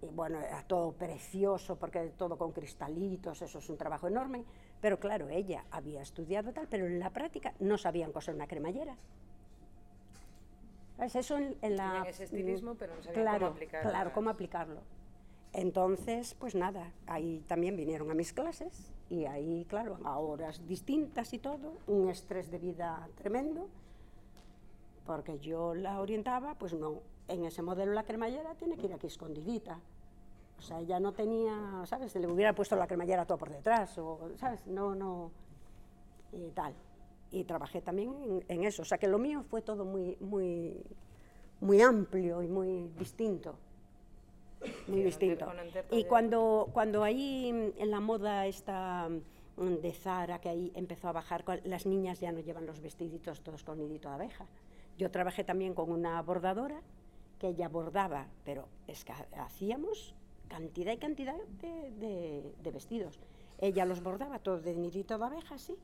[0.00, 4.44] y bueno, era todo precioso porque todo con cristalitos, eso es un trabajo enorme,
[4.80, 8.96] pero claro, ella había estudiado tal, pero en la práctica no sabían coser una cremallera.
[10.96, 11.16] ¿Sabes?
[11.16, 12.04] Eso en, en la...
[12.08, 13.90] Ese estilismo, pero no sabían claro, cómo aplicarlo.
[13.90, 14.80] Claro, cómo aplicarlo.
[15.52, 21.32] Entonces, pues nada, ahí también vinieron a mis clases y ahí, claro, a horas distintas
[21.32, 23.68] y todo, un estrés de vida tremendo,
[25.04, 29.06] porque yo la orientaba, pues no, en ese modelo la cremallera tiene que ir aquí
[29.06, 29.80] escondidita.
[30.58, 32.12] O sea, ella no tenía, ¿sabes?
[32.12, 34.66] Se le hubiera puesto la cremallera todo por detrás, o, ¿sabes?
[34.66, 35.30] No, no,
[36.32, 36.74] y tal.
[37.30, 38.82] Y trabajé también en, en eso.
[38.82, 40.82] O sea, que lo mío fue todo muy, muy,
[41.60, 43.56] muy amplio y muy distinto.
[44.88, 45.46] Muy distinto.
[45.90, 49.08] Y cuando, cuando ahí mm, en la moda esta
[49.56, 53.40] mm, de Zara, que ahí empezó a bajar, las niñas ya no llevan los vestiditos
[53.42, 54.46] todos con nidito de abeja.
[54.98, 56.80] Yo trabajé también con una bordadora
[57.38, 60.14] que ella bordaba, pero es que ha- hacíamos
[60.48, 63.18] cantidad y cantidad de, de- de vestidos.
[63.58, 65.76] Ella los bordaba todos de nidito de abeja, sí.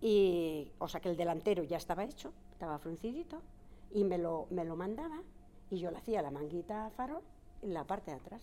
[0.00, 3.42] Y, o sea que el delantero ya estaba hecho, estaba fruncidito,
[3.92, 5.20] y me lo, me lo mandaba
[5.70, 7.22] y yo le hacía la manguita farol
[7.62, 8.42] en la parte de atrás,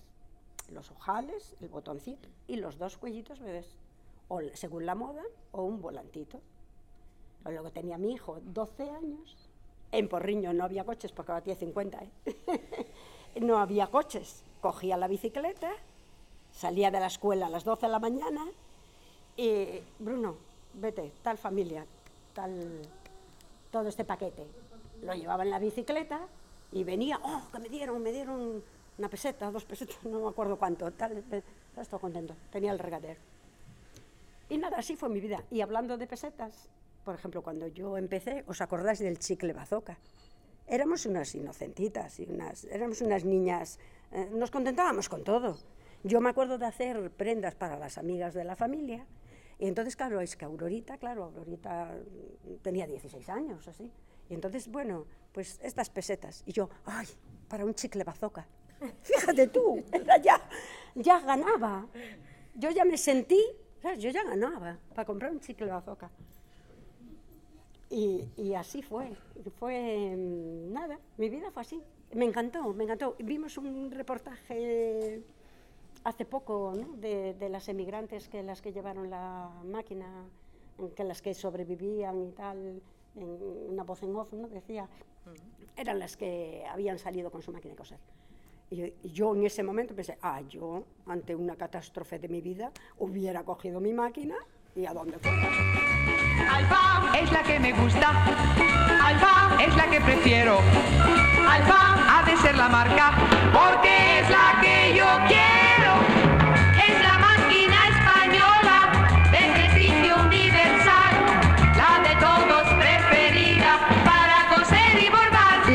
[0.72, 3.78] los ojales, el botoncito y los dos cuellitos bebés,
[4.28, 6.40] o según la moda, o un volantito.
[7.46, 9.50] Luego tenía mi hijo 12 años,
[9.92, 12.10] en Porriño no había coches porque ahora tiene 50, ¿eh?
[13.42, 15.72] no había coches, cogía la bicicleta,
[16.52, 18.46] salía de la escuela a las 12 de la mañana
[19.38, 20.38] y Bruno,
[20.74, 21.86] vete, tal familia,
[22.34, 22.82] tal,
[23.72, 24.48] todo este paquete.
[25.04, 26.28] Lo llevaba en la bicicleta
[26.72, 28.64] y venía, oh, que me dieron, me dieron
[28.98, 31.42] una peseta, dos pesetas, no me acuerdo cuánto, tal, eh,
[31.80, 33.20] estaba contento, tenía el regadero.
[34.50, 35.44] Y nada, así fue mi vida.
[35.50, 36.70] Y hablando de pesetas,
[37.04, 39.98] por ejemplo, cuando yo empecé, ¿os acordáis del chicle bazooka?
[40.68, 43.80] Éramos unas inocentitas, y unas, éramos unas niñas,
[44.12, 45.58] eh, nos contentábamos con todo.
[46.04, 49.06] Yo me acuerdo de hacer prendas para las amigas de la familia,
[49.58, 51.96] y entonces, claro, es que Aurorita, claro, Aurorita
[52.62, 53.92] tenía 16 años, así.
[54.30, 56.44] Y entonces, bueno, pues estas pesetas.
[56.46, 57.08] Y yo, ay,
[57.48, 58.46] para un chicle bazooka.
[59.04, 59.84] Fíjate tú,
[60.24, 60.42] ya,
[60.96, 61.88] ya ganaba.
[62.56, 63.42] Yo ya me sentí,
[63.98, 66.10] yo ya ganaba para comprar un chicle bazooka.
[67.90, 69.16] Y, y así fue,
[69.58, 71.82] fue mm, nada, mi vida fue así.
[72.14, 73.16] Me encantó, me encantó.
[73.20, 75.22] Vimos un reportaje
[76.04, 80.08] hace poco de, de las emigrantes que las que llevaron la máquina,
[80.96, 82.82] que las que sobrevivían y tal,
[83.16, 84.48] en una voz en off, ¿no?
[84.48, 84.88] decía,
[85.76, 88.00] eran las que habían salido con su máquina de coser.
[88.70, 92.42] Y yo, y yo en ese momento pensé, ah, yo ante una catástrofe de mi
[92.42, 94.36] vida hubiera cogido mi máquina
[94.76, 95.18] y a dónde.
[96.50, 98.10] Alfa es la que me gusta.
[99.04, 100.58] Alfa es la que prefiero.
[101.48, 103.14] Alfa ha de ser la marca
[103.54, 106.25] porque es la que yo quiero.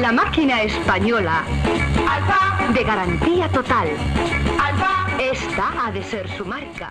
[0.01, 1.45] La máquina española
[2.09, 3.89] Alfa, de garantía total.
[4.59, 5.23] alfa.
[5.23, 6.91] Esta ha de ser su marca.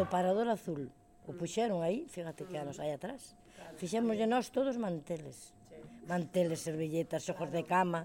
[0.00, 0.90] O Parador Azul
[1.24, 1.38] O mm.
[1.40, 2.82] puxeron aí, fíjate que anos mm.
[2.82, 3.34] hai atrás.
[3.80, 5.52] Fixemos de nós todos manteles.
[6.04, 8.04] Manteles, servilletas, xojos de cama.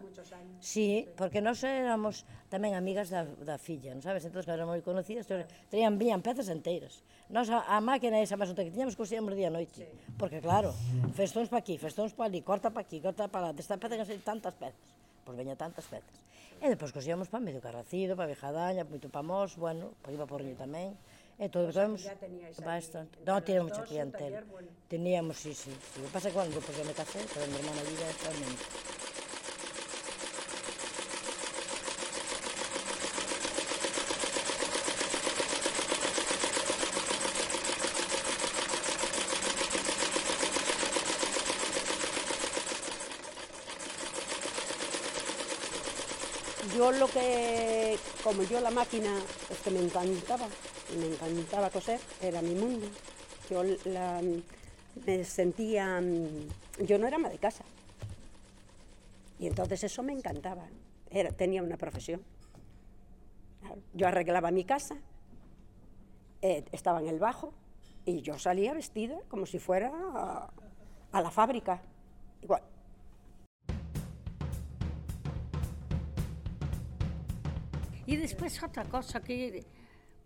[0.64, 4.24] Sí, porque nós éramos tamén amigas da, da filla, non sabes?
[4.24, 7.04] Entón, eran moi conocidas, traían vían pezas enteiras.
[7.28, 9.84] Nós a, a máquina esa máis que tiñamos, cosíamos día e noite.
[10.16, 10.72] Porque claro,
[11.12, 14.08] festóns pa aquí, festóns pa ali, corta pa aquí, corta pa lá, desta peza que
[14.08, 14.96] sei tantas pezas.
[15.28, 16.18] Pois veña tantas pezas.
[16.60, 20.56] E depois cosíamos pa medio carracido, pa vejadaña, moito pa mos, bueno, pa iba porriño
[20.56, 20.96] tamén.
[21.40, 22.04] E todo, temos
[22.66, 23.18] bastante.
[23.26, 24.44] No, tiene mucha clientela.
[24.90, 25.72] Teníamos, sí, sí.
[25.96, 28.66] Lo que pasa es que cuando yo me casé, pero mi hermana vive actualmente.
[46.76, 49.12] yo lo que, como yo la máquina,
[49.50, 50.48] es que me encantaba,
[50.98, 52.88] me encantaba coser, era mi mundo.
[53.50, 54.22] Yo la,
[55.06, 57.64] me sentía, mm, yo no era ama de casa.
[59.40, 60.66] Y entonces eso me encantaba,
[61.10, 62.22] era, tenía una profesión.
[63.94, 64.98] Yo arreglaba mi casa,
[66.42, 67.54] eh, estaba en el bajo
[68.06, 70.50] y yo salía vestida como si fuera a,
[71.12, 71.82] a la fábrica.
[72.42, 72.64] Igual,
[78.10, 79.64] Y después otra cosa que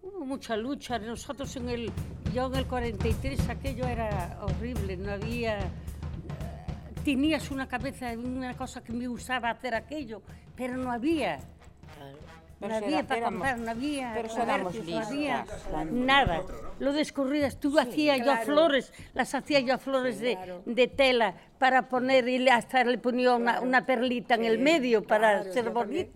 [0.04, 1.00] hubo mucha lucha.
[1.00, 1.92] Nosotros en el,
[2.34, 5.60] yo en el 43 aquello era horrible, no había...
[5.60, 5.64] eh,
[7.04, 10.22] Tenías una cabeza, una cosa que me gustaba hacer aquello,
[10.56, 11.40] pero no había.
[12.60, 15.46] Pero no había para comprar, no había comercios, no había
[15.92, 16.44] nada.
[16.80, 18.46] Lo descorridas, tú hacías yo claro.
[18.46, 23.60] flores, las hacía yo flores de, de tela para poner y hasta le ponía una,
[23.60, 26.12] una perlita en el medio para claro, ser yo bonito.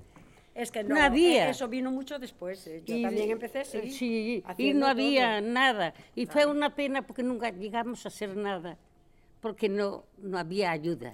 [0.57, 1.47] Es que no, No había.
[1.47, 2.65] eh, eso vino mucho después.
[2.65, 2.81] eh.
[2.83, 3.91] Yo Y- también empecé, sí.
[3.91, 5.49] Sí, y no había todo.
[5.51, 5.93] nada.
[6.15, 8.75] Y fue una pena porque nunca llegamos a hacer nada,
[9.39, 11.13] porque no, no había ayuda,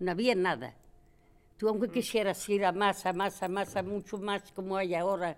[0.00, 0.74] no había nada.
[1.56, 4.94] Tú aunque quisieras ir a más, a más, a más, a mucho más, como hay
[4.94, 5.34] ahora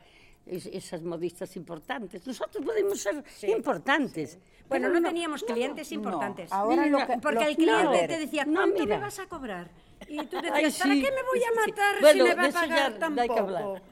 [0.47, 4.39] es- esas modistas importantes, nosotros podemos ser importantes.
[4.69, 6.53] Bueno, pero no, teníamos clientes importantes.
[6.53, 8.97] ahora Mira, lo que- Porque lo el cliente te decía, no, ¿cuánto mira.
[8.97, 9.69] me vas a cobrar?
[10.09, 11.71] Y tú decías, Ay, ¿para sí, qué me voy a sí.
[11.71, 13.41] matar si Bueno, me va a pagar no hay que poco?
[13.57, 13.83] hablar.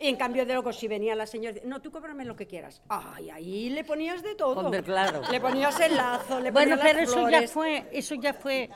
[0.00, 2.80] En cambio, de luego, si venía la señora, no, tú cóbrame lo que quieras.
[2.88, 4.60] Ay, ahí le ponías de todo.
[4.60, 5.22] Hombre, claro.
[5.28, 8.70] Le ponías el lazo, le Bueno, ponías pero las eso ya fue, eso ya fue.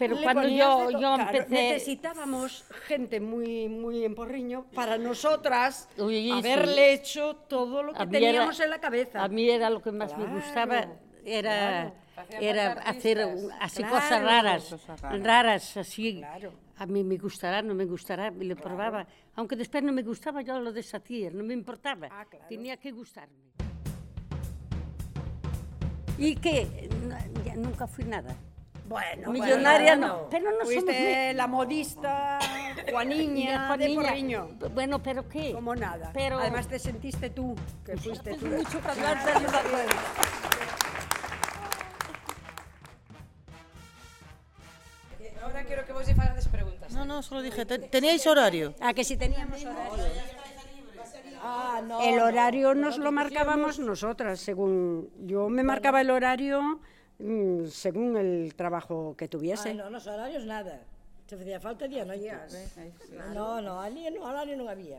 [0.00, 1.50] Pero Le cuando yo, yo Claro, empecé.
[1.50, 6.30] necesitábamos gente muy, muy en porriño para nosotras Uy, sí.
[6.32, 9.22] haberle hecho todo lo que era- teníamos en la cabeza.
[9.22, 10.86] A mí era lo que más me gustaba,
[11.24, 11.92] era,
[12.40, 13.20] era hacer
[13.60, 15.22] así Claro, cosas raras, raras.
[15.22, 16.16] raras, así.
[16.16, 16.52] Claro.
[16.78, 19.06] A mí me gustará, no me gustará, y lo probaba.
[19.36, 22.08] Aunque después no me gustaba, yo lo deshacía, no me importaba.
[22.10, 22.46] Ah, claro.
[22.48, 23.36] Tenía que gustarme.
[26.16, 26.88] Y que
[27.44, 28.34] ya nunca fui nada.
[28.90, 32.40] Bueno, Millonaria bueno, no, pero no somos mi- la modista
[32.90, 34.08] Juaniña de Juaniña.
[34.08, 34.48] Porriño.
[34.74, 35.52] Bueno, pero qué.
[35.52, 36.10] Como nada.
[36.12, 37.54] Pero- Además te sentiste tú,
[37.86, 38.46] que fuiste tú.
[38.46, 38.80] mucho.
[45.42, 46.92] Ahora quiero que vos fagades preguntas.
[46.92, 48.74] No, no, solo dije, "Ten- ¿teníais horario?
[48.80, 50.04] A que si teníamos horario.
[52.02, 56.80] El horario nos lo marcábamos nosotras, según yo me marcaba el horario
[57.20, 59.70] mm, según el trabajo que tuviese.
[59.70, 60.80] Ai, non, nos horarios nada.
[61.30, 62.34] Se facía falta día noite.
[63.30, 64.98] No, no, ali no horario non había.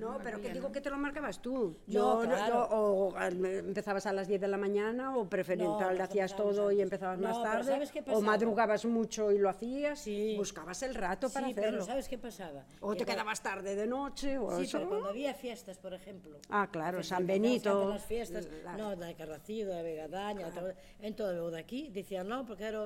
[0.00, 1.76] No, pero que digo que te lo marcabas tú.
[1.86, 2.68] No, Yo, claro.
[2.70, 6.80] yo- o empezabas a las 10 de la mañana o No, nos hacías todo y
[6.80, 7.72] empezabas No, más pero tarde.
[7.72, 10.00] ¿sabes qué o madrugabas mucho y lo hacías.
[10.00, 10.34] Sí.
[10.36, 11.84] Buscabas el rato para sí, pero hacerlo.
[11.86, 12.64] sabes qué pasaba?
[12.80, 14.78] O te Que quedabas tarde de noche o Sí, eso.
[14.78, 16.38] pero cuando había fiestas, por ejemplo.
[16.48, 17.88] Ah, claro, San Benito.
[17.88, 22.64] Las fiestas, no, da Carracío, da Vegadaña, todo, en todo de aquí, dicían, no, porque
[22.64, 22.82] era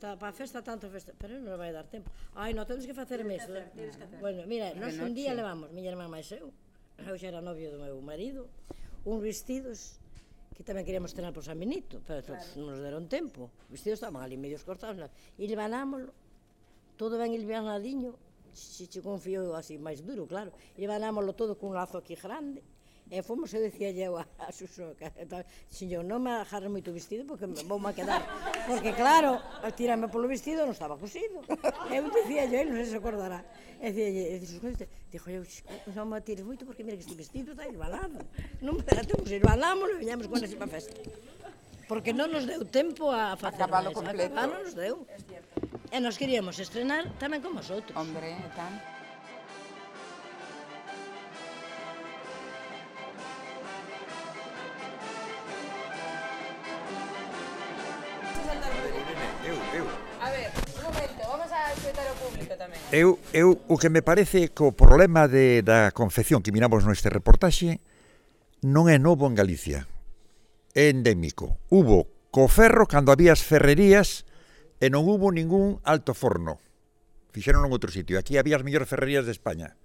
[0.00, 2.08] tá, para a festa tanto festa, pero non vai dar tempo.
[2.32, 3.52] Ai, non temos que facer meso.
[3.52, 3.68] Eh?
[4.18, 6.48] Bueno, mira, nós un día levamos, miña irmã máis eu,
[7.04, 8.48] eu xa era novio do meu marido,
[9.04, 10.00] un vestidos
[10.56, 12.40] que tamén queríamos tener por San Benito, pero claro.
[12.56, 13.52] non nos deron tempo.
[13.68, 14.96] Os vestidos estaban ali medios cortados,
[15.36, 16.16] e levanámoslo,
[16.96, 18.16] todo ben ilvanadiño,
[18.56, 22.64] se che confío así máis duro, claro, e levanámoslo todo cun lazo aquí grande,
[23.10, 26.94] E fomos, eu dicía eu a, a Suso, que, tal, xinho, non me agarre moito
[26.94, 28.22] vestido porque me vou a quedar.
[28.70, 29.42] Porque claro,
[29.74, 31.42] tirame polo vestido non estaba cosido.
[31.90, 33.42] Eu dicía eu, non sei se acordará.
[33.82, 34.62] E dicía eu, dixo,
[35.10, 35.42] dixo eu,
[35.90, 38.22] non me tires moito porque mira que este vestido está irbalado.
[38.62, 40.94] Non me temos irbalámoslo e veñamos con ese para festa.
[41.90, 44.30] Porque non nos deu tempo a facer Acabalo completo.
[44.30, 45.02] Acabalo nos deu.
[45.90, 47.98] E nos queríamos estrenar tamén como os outros.
[47.98, 48.99] Hombre, tan.
[62.92, 67.06] Eu, eu o que me parece que o problema de, da confección que miramos neste
[67.06, 67.78] reportaxe
[68.66, 69.86] non é novo en Galicia.
[70.74, 71.62] É endémico.
[71.70, 74.26] Hubo coferro cando había as ferrerías
[74.82, 76.58] e non hubo ningún alto forno.
[77.30, 78.18] Fixeron en outro sitio.
[78.18, 79.78] Aquí había as mellores ferrerías de España.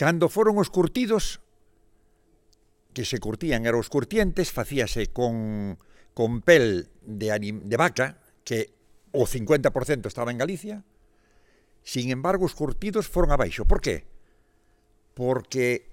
[0.00, 1.44] Cando foron os curtidos,
[2.96, 5.76] que se curtían eran os curtientes, facíase con,
[6.16, 8.72] con pel de, anim, de vaca, que
[9.12, 10.80] o 50% estaba en Galicia,
[11.82, 13.66] Sin embargo, os curtidos foron abaixo.
[13.66, 14.06] Por qué?
[15.14, 15.90] Porque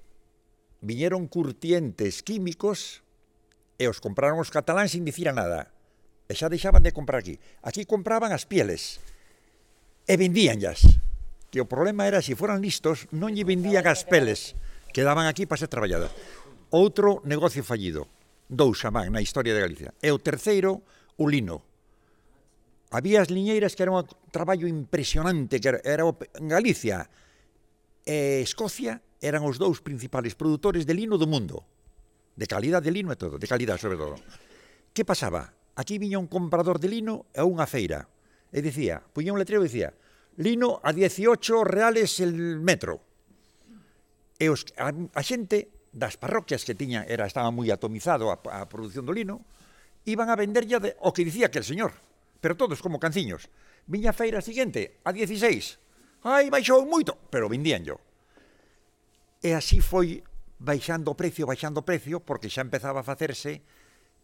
[0.81, 3.01] viñeron curtientes químicos
[3.81, 5.73] e os compraron os cataláns sin dicir a nada.
[6.29, 7.41] E xa deixaban de comprar aquí.
[7.65, 9.01] Aquí compraban as pieles
[10.05, 11.01] e vendíanllas.
[11.49, 14.53] Que o problema era, se si foran listos, non lle vendían as peles
[14.93, 16.13] que daban aquí para ser traballadas.
[16.69, 18.05] Outro negocio fallido,
[18.45, 19.91] dous a man na historia de Galicia.
[19.97, 20.85] E o terceiro,
[21.17, 21.68] o lino
[22.89, 24.01] Había as liñeiras que era un
[24.33, 26.03] traballo impresionante, que era, era
[26.41, 27.05] Galicia
[28.01, 31.61] e Escocia eran os dous principales produtores de lino do mundo.
[32.33, 34.17] De calidad de lino e todo, de calidad sobre todo.
[34.89, 35.53] Que pasaba?
[35.77, 38.09] Aquí viña un comprador de lino a unha feira
[38.49, 39.93] e dicía, puña un letreo e dicía,
[40.41, 41.29] lino a 18
[41.69, 43.05] reales el metro.
[44.41, 48.65] E os, a, a xente das parroquias que tiña, era, estaba moi atomizado a, a
[48.65, 49.45] produción do lino,
[50.09, 52.08] iban a venderlle o que dicía que el señor
[52.41, 53.49] pero todos como canciños.
[53.87, 56.23] Viña feira seguinte, a 16.
[56.23, 57.99] Ai, baixou moito, pero vendían yo.
[59.39, 60.19] E así foi
[60.59, 63.63] baixando o precio, baixando o precio, porque xa empezaba a facerse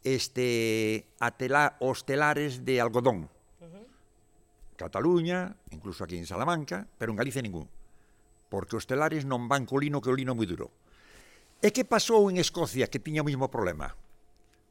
[0.03, 3.31] este atela, os telares de algodón.
[3.57, 3.85] Uh -huh.
[4.75, 7.71] Cataluña, incluso aquí en Salamanca, pero en Galicia ningún.
[8.51, 10.69] Porque os telares non van co lino, que o lino é moi duro.
[11.63, 13.95] E que pasou en Escocia que tiña o mesmo problema?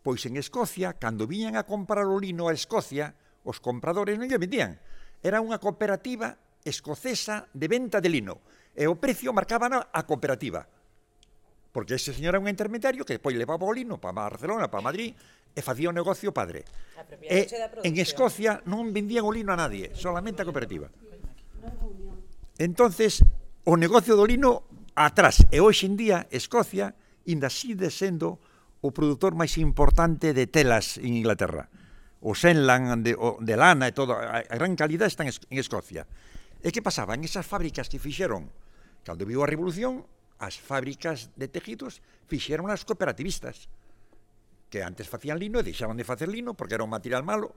[0.04, 4.40] Pois en Escocia, cando viñan a comprar o lino a Escocia, os compradores non lle
[4.40, 4.80] vendían.
[5.20, 8.40] Era unha cooperativa escocesa de venta de lino
[8.74, 10.66] e o precio marcaba a cooperativa.
[11.70, 15.14] Porque ese señor era un intermediario que depois levaba o lino para Barcelona, para Madrid,
[15.54, 16.66] e facía o negocio padre.
[17.22, 17.46] E
[17.86, 20.90] en Escocia non vendían o lino a nadie, solamente a cooperativa.
[22.58, 23.22] Entonces,
[23.66, 25.46] o negocio do lino atrás.
[25.50, 26.94] E hoxe en día, Escocia,
[27.26, 28.38] inda sigue sendo
[28.82, 31.70] o produtor máis importante de telas en Inglaterra
[32.24, 36.08] o Senland, de, o, de lana e todo, a, a gran calidad están en Escocia.
[36.64, 37.12] E que pasaba?
[37.12, 38.48] En esas fábricas que fixeron,
[39.04, 40.08] cando viu a revolución,
[40.40, 43.68] as fábricas de tejidos fixeron as cooperativistas,
[44.72, 47.52] que antes facían lino e deixaban de facer lino porque era un material malo,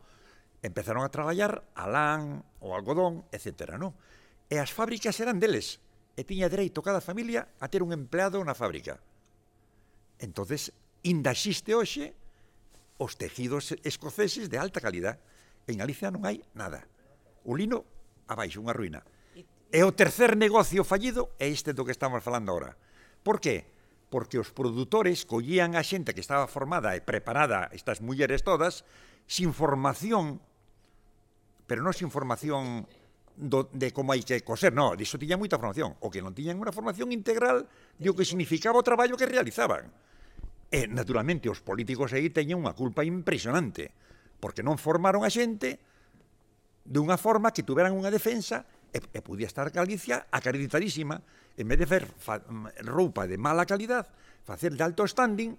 [0.60, 3.80] empezaron a traballar a lán, o algodón, etc.
[3.80, 3.96] No?
[4.52, 5.80] E as fábricas eran deles,
[6.20, 9.00] e tiña dereito cada familia a ter un empleado na fábrica.
[10.20, 10.76] Entonces,
[11.08, 12.12] inda existe hoxe
[12.98, 15.22] os tejidos escoceses de alta calidad.
[15.70, 16.86] En Galicia non hai nada.
[17.46, 17.86] O lino,
[18.28, 19.06] abaixo, unha ruína.
[19.68, 22.74] E o tercer negocio fallido é este do que estamos falando agora.
[23.22, 23.68] Por que?
[24.08, 28.88] Porque os produtores collían a xente que estaba formada e preparada, estas mulleres todas,
[29.28, 30.40] sin formación,
[31.68, 32.88] pero non sin formación
[33.36, 36.58] do, de como hai que coser, non, diso tiña moita formación, o que non tiñan
[36.58, 37.68] unha formación integral
[38.00, 39.92] de o que significaba o traballo que realizaban.
[40.68, 43.92] E, naturalmente, os políticos aí teñen unha culpa impresionante,
[44.44, 45.80] porque non formaron a xente
[46.88, 51.20] dunha forma que tuveran unha defensa e, e podía estar Galicia acreditadísima,
[51.60, 54.08] en vez de fer fa, mm, roupa de mala calidad,
[54.48, 55.56] facer de alto standing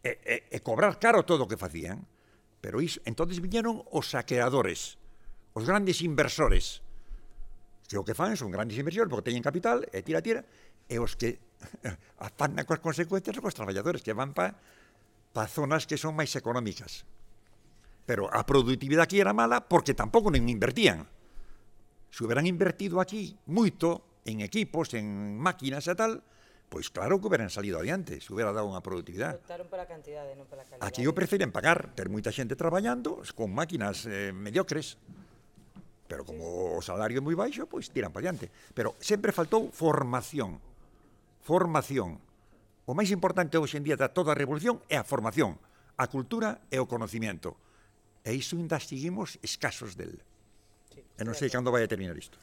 [0.00, 2.04] e, e, e cobrar caro todo o que facían.
[2.64, 4.96] Pero iso, entonces viñeron os saqueadores,
[5.52, 6.80] os grandes inversores,
[7.84, 10.48] que o que fan son grandes inversores porque teñen capital, e tira, tira,
[10.88, 11.43] e os que
[12.26, 14.56] afana coas consecuencias cos traballadores que van para
[15.34, 17.02] pa zonas que son máis económicas.
[18.06, 21.08] Pero a productividade aquí era mala porque tampouco non invertían.
[22.14, 26.22] Se hubieran invertido aquí moito en equipos, en máquinas e tal,
[26.70, 29.42] pois claro que hubieran salido adiante, se hubiera dado unha produtividade.
[29.42, 30.86] Optaron pola cantidade, non pola calidade.
[30.86, 34.94] Aquí o preferen pagar, ter moita xente traballando con máquinas eh, mediocres,
[36.06, 38.52] pero como o salario é moi baixo, pois tiran para adiante.
[38.76, 40.60] Pero sempre faltou formación
[41.44, 42.18] formación.
[42.88, 45.60] O máis importante hoxe en día da toda a revolución é a formación,
[46.00, 47.60] a cultura e o conocimiento.
[48.24, 50.24] E iso ainda seguimos escasos del.
[50.88, 52.40] Sí, e non sei cando vai a terminar isto.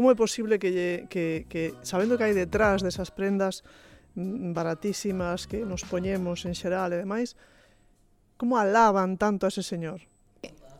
[0.00, 3.60] Como é posible que, que, que sabendo que hai detrás desas prendas
[4.16, 7.36] mm, baratísimas que nos poñemos en xeral e demais,
[8.40, 10.08] como alaban tanto a ese señor?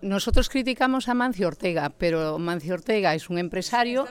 [0.00, 4.08] Nosotros criticamos a Mancio Ortega, pero Mancio Ortega es un empresario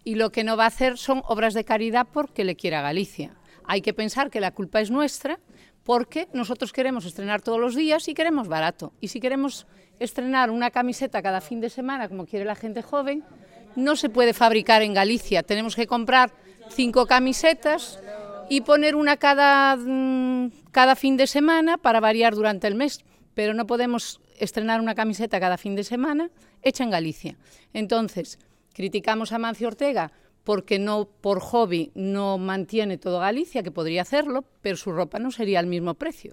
[0.00, 3.36] y lo que no va a hacer son obras de caridad porque le quiera Galicia.
[3.68, 5.36] Hay que pensar que la culpa es nuestra
[5.84, 8.94] porque nosotros queremos estrenar todos los días y queremos barato.
[8.98, 9.66] Y si queremos
[10.00, 13.28] estrenar una camiseta cada fin de semana, como quiere la gente joven,
[13.76, 15.42] no se puede fabricar en Galicia.
[15.42, 16.32] Tenemos que comprar
[16.70, 18.00] cinco camisetas
[18.48, 23.04] y poner una cada, mm, cada fin de semana para variar durante el mes.
[23.34, 26.30] Pero no podemos estrenar una camiseta cada fin de semana
[26.62, 27.36] hecha en Galicia.
[27.72, 28.38] Entonces,
[28.72, 30.12] criticamos a Mancio Ortega
[30.44, 35.30] porque no por hobby no mantiene todo Galicia, que podría hacerlo, pero su ropa no
[35.30, 36.32] sería al mismo precio.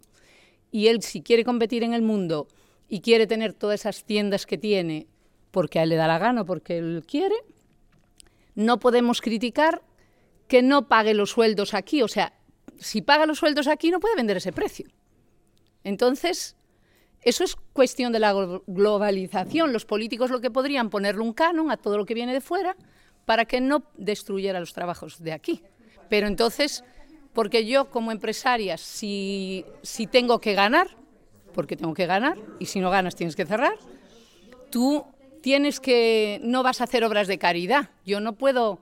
[0.71, 2.47] Y él, si quiere competir en el mundo
[2.87, 5.07] y quiere tener todas esas tiendas que tiene
[5.55, 7.35] porque a él le da la gana, porque él quiere,
[8.55, 9.81] no podemos criticar
[10.49, 12.01] que no pague los sueldos aquí.
[12.01, 12.33] O sea,
[12.77, 14.89] si paga los sueldos aquí no puede vender ese precio.
[15.85, 16.57] Entonces,
[17.21, 18.33] eso es cuestión de la
[18.67, 19.71] globalización.
[19.71, 22.75] Los políticos lo que podrían ponerle un canon a todo lo que viene de fuera
[23.23, 25.63] para que no destruyera los trabajos de aquí.
[26.09, 26.83] Pero entonces,
[27.31, 30.97] porque yo como empresaria, si, si tengo que ganar,
[31.53, 33.77] porque tengo que ganar, y si no ganas tienes que cerrar,
[34.69, 35.14] tú
[35.45, 37.91] tienes que, no vas a hacer obras de caridad.
[38.03, 38.79] Yo no puedo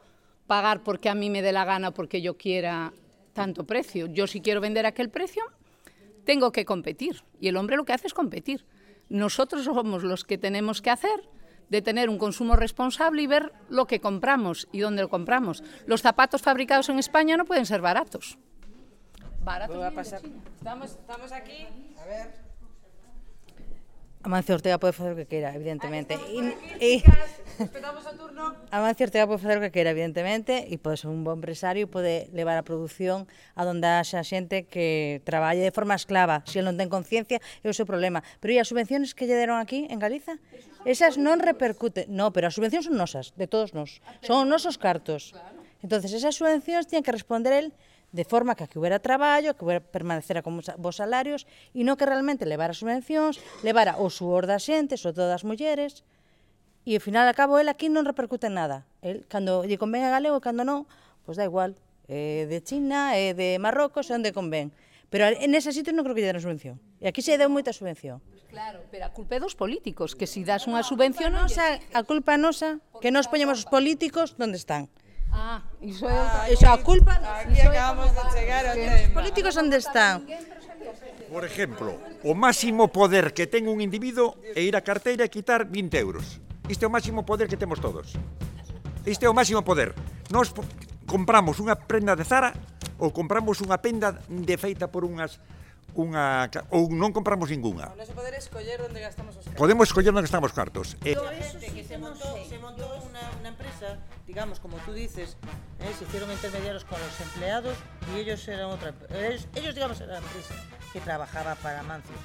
[0.48, 2.94] pagar porque a mí me dé la gana, porque yo quiera
[3.34, 4.06] tanto precio.
[4.06, 5.44] Yo si quiero vender aquel precio,
[6.24, 7.22] tengo que competir.
[7.42, 8.66] Y el hombre lo que hace es competir.
[9.10, 11.28] Nosotros somos los que tenemos que hacer
[11.68, 15.66] de tener un consumo responsable y ver lo que compramos y dónde lo compramos.
[15.86, 18.38] Los zapatos fabricados en España no pueden ser baratos.
[19.42, 20.14] Baratos.
[20.56, 21.68] Estamos, estamos aquí.
[22.02, 22.43] A ver.
[24.24, 26.16] Amancio Ortega pode facer o que queira, evidentemente.
[26.16, 26.40] E,
[26.80, 27.04] e...
[27.60, 28.56] Respetamos o turno.
[28.72, 31.92] Amancio Ortega pode facer o que queira, evidentemente, e pode ser un bon empresario e
[31.92, 33.28] pode levar a produción
[33.60, 36.40] a donde haxa xente que traballe de forma esclava.
[36.48, 38.24] Se si non ten conciencia, é o seu problema.
[38.40, 40.40] Pero e as subvenciones que lle deron aquí, en Galiza?
[40.88, 42.08] Esas non repercuten.
[42.08, 44.00] No, pero as subvencións son nosas, de todos nós.
[44.24, 45.36] Son os nosos cartos.
[45.84, 47.68] Entonces, esas subvencións tiñen que responder el
[48.14, 52.06] de forma que aquí hubiera traballo, que hubiera, permanecera con vos salarios, e non que
[52.06, 56.06] realmente levara subvencións, levara o suor da xente, sobre todo das mulleres,
[56.86, 58.86] e ao final acabo el aquí non repercute en nada.
[59.02, 60.86] El, cando lle convén a galego, cando non,
[61.26, 61.74] pois da igual,
[62.06, 64.70] é de China, é de Marrocos, é onde convén.
[65.10, 66.78] Pero en ese sitio non creo que lle den subvención.
[67.02, 68.22] E aquí se deu moita subvención.
[68.54, 71.34] Claro, pero a culpa é dos políticos, que si das unha subvención...
[71.34, 74.94] A, nosa, a culpa nosa, que nos poñemos os políticos onde están.
[75.34, 79.02] Ah, iso é ah, iso a culpa aquí ah, acabamos de chegar ao tema.
[79.02, 80.22] Os políticos onde están?
[81.34, 85.66] Por exemplo, o máximo poder que ten un individuo é ir á carteira e quitar
[85.66, 86.38] 20 euros.
[86.70, 88.14] Isto é o máximo poder que temos todos.
[89.10, 89.98] Isto é o máximo poder.
[90.30, 90.54] Nós
[91.10, 92.54] compramos unha prenda de Zara
[93.02, 95.42] ou compramos unha penda de feita por unhas
[95.98, 97.90] unha ou non compramos ningunha.
[97.94, 99.58] O noso poder escoller onde gastamos os cartos.
[99.58, 100.98] Podemos escoller onde gastamos cartos.
[101.06, 103.98] Eh, que se montou, se montou unha, unha empresa
[104.28, 105.38] digamos, como tú dices,
[105.80, 107.76] eh, se hicieron intermediarios con los empleados
[108.14, 110.56] y ellos eran otra ellos, ellos digamos era la empresa
[110.92, 112.16] que trabajaba para Mancio.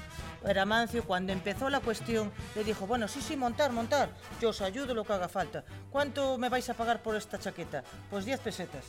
[0.45, 4.61] Era Mancio cuando empezó la cuestión, le dijo, bueno, sí, sí, montar, montar, yo os
[4.61, 5.65] ayudo lo que haga falta.
[5.91, 7.83] ¿Cuánto me vais a pagar por esta chaqueta?
[8.09, 8.85] Pues 10 pesetas.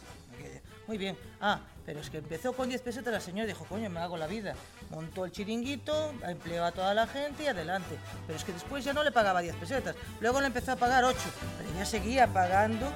[0.90, 1.16] Muy bien.
[1.40, 4.26] Ah, pero es que empezó con 10 pesetas, la señora dijo, coño, me hago la
[4.26, 4.56] vida.
[4.90, 7.96] Montó el chiringuito, empleó a toda la gente y adelante.
[8.26, 9.94] Pero es que después ya no le pagaba 10 pesetas.
[10.20, 11.16] Luego le empezó a pagar 8,
[11.58, 12.92] pero ella seguía pagando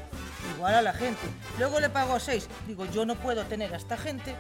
[0.57, 1.23] igual a la gente.
[1.57, 2.49] Luego le pagó 6.
[2.67, 4.35] Digo, yo no puedo tener a esta gente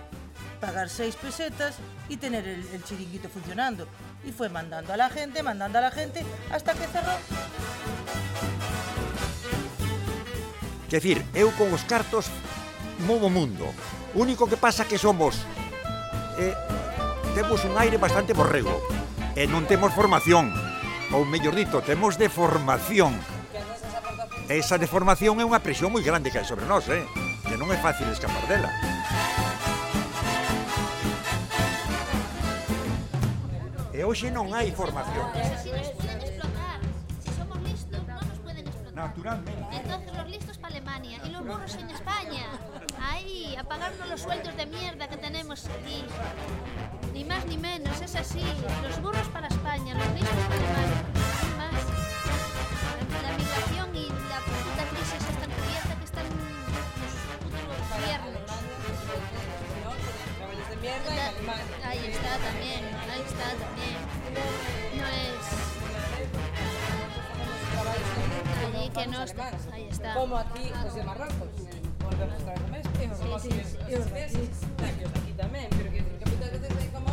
[0.60, 1.76] pagar 6 pesetas
[2.08, 3.86] y tener el, el chiringuito funcionando.
[4.24, 7.12] Y fue mandando a la gente, mandando a la gente, hasta que cerró.
[10.94, 12.30] Quer decir, eu con os cartos
[13.02, 13.66] movo mundo.
[14.14, 15.42] Único que pasa que somos...
[16.38, 16.54] Eh,
[17.34, 18.78] temos un aire bastante borrego.
[19.34, 20.54] E non temos formación.
[21.10, 23.18] Ou mellor dito, temos deformación.
[24.46, 27.02] Esa deformación é unha presión moi grande que hai sobre nós, eh?
[27.50, 28.70] Que non é fácil escapar dela.
[33.90, 35.26] E hoxe non hai formación.
[38.94, 39.76] Naturalmente.
[39.76, 42.46] Entonces los listos para Alemania y los burros en España.
[43.00, 46.04] Ahí, a pagarnos los sueldos de mierda que tenemos aquí.
[47.12, 48.44] Ni más ni menos, es así.
[48.82, 51.02] Los burros para España, los listos para Alemania.
[53.22, 56.34] La migración y la puta crisis esta encubierta que están los
[57.42, 58.34] putos gobiernos.
[61.84, 63.96] Ahí está también, ahí está también.
[64.96, 65.63] No es...
[68.62, 69.50] Allí que no está.
[69.72, 70.14] Ahí está.
[70.14, 71.54] Como aquí os de Marrocos.
[72.04, 73.52] Volvemos a comer e os nosos
[73.88, 74.48] e os veces.
[74.76, 77.10] Os aquí tamén, pero que moitas veces é como...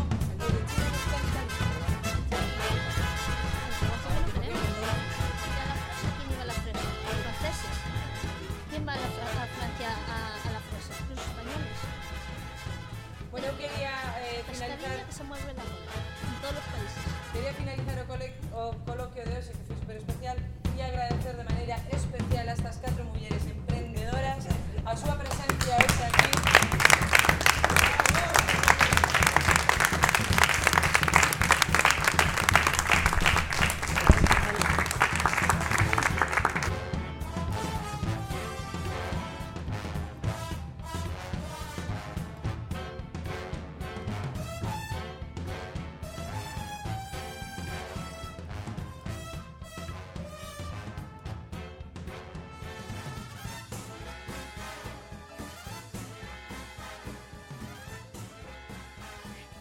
[8.72, 10.18] ¿Quién va a, la, a Francia a,
[10.48, 10.94] a la fresa?
[11.10, 11.78] Los españoles.
[13.32, 15.06] Bueno, eu quería eh, finalizar...
[15.08, 15.92] que se mueve la bola,
[16.28, 17.04] en todos os países.
[17.34, 20.38] Quería finalizar o, cole, o coloquio de hoxe que foi super especial
[20.76, 21.11] e agradecer
[24.92, 25.31] a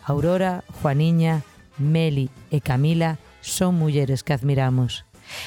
[0.05, 1.43] Aurora, Juaniña,
[1.79, 5.05] Meli e Camila son mulleres que admiramos.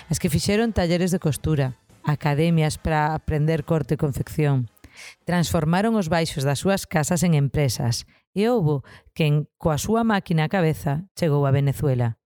[0.09, 4.69] As que fixeron talleres de costura, academias para aprender corte e confección.
[5.25, 8.85] Transformaron os baixos das súas casas en empresas e houbo
[9.17, 12.17] quen coa súa máquina a cabeza chegou a Venezuela.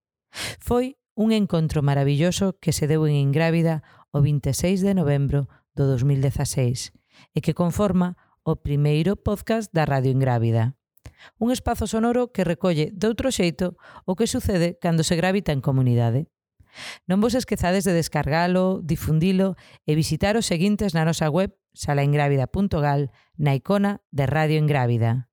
[0.60, 6.92] Foi un encontro maravilloso que se deu en Ingrávida o 26 de novembro do 2016
[7.34, 10.78] e que conforma o primeiro podcast da Radio Ingrávida
[11.38, 16.30] un espazo sonoro que recolle doutro xeito o que sucede cando se gravita en comunidade.
[17.10, 19.58] Non vos esquezades de descargalo, difundilo
[19.90, 25.30] e visitar os seguintes na nosa web salaingrávida.gal na icona de Radio Ingrávida.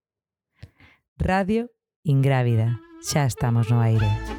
[1.17, 1.71] Radio
[2.03, 2.81] Ingrávida.
[3.05, 4.34] Xa estamos no aire.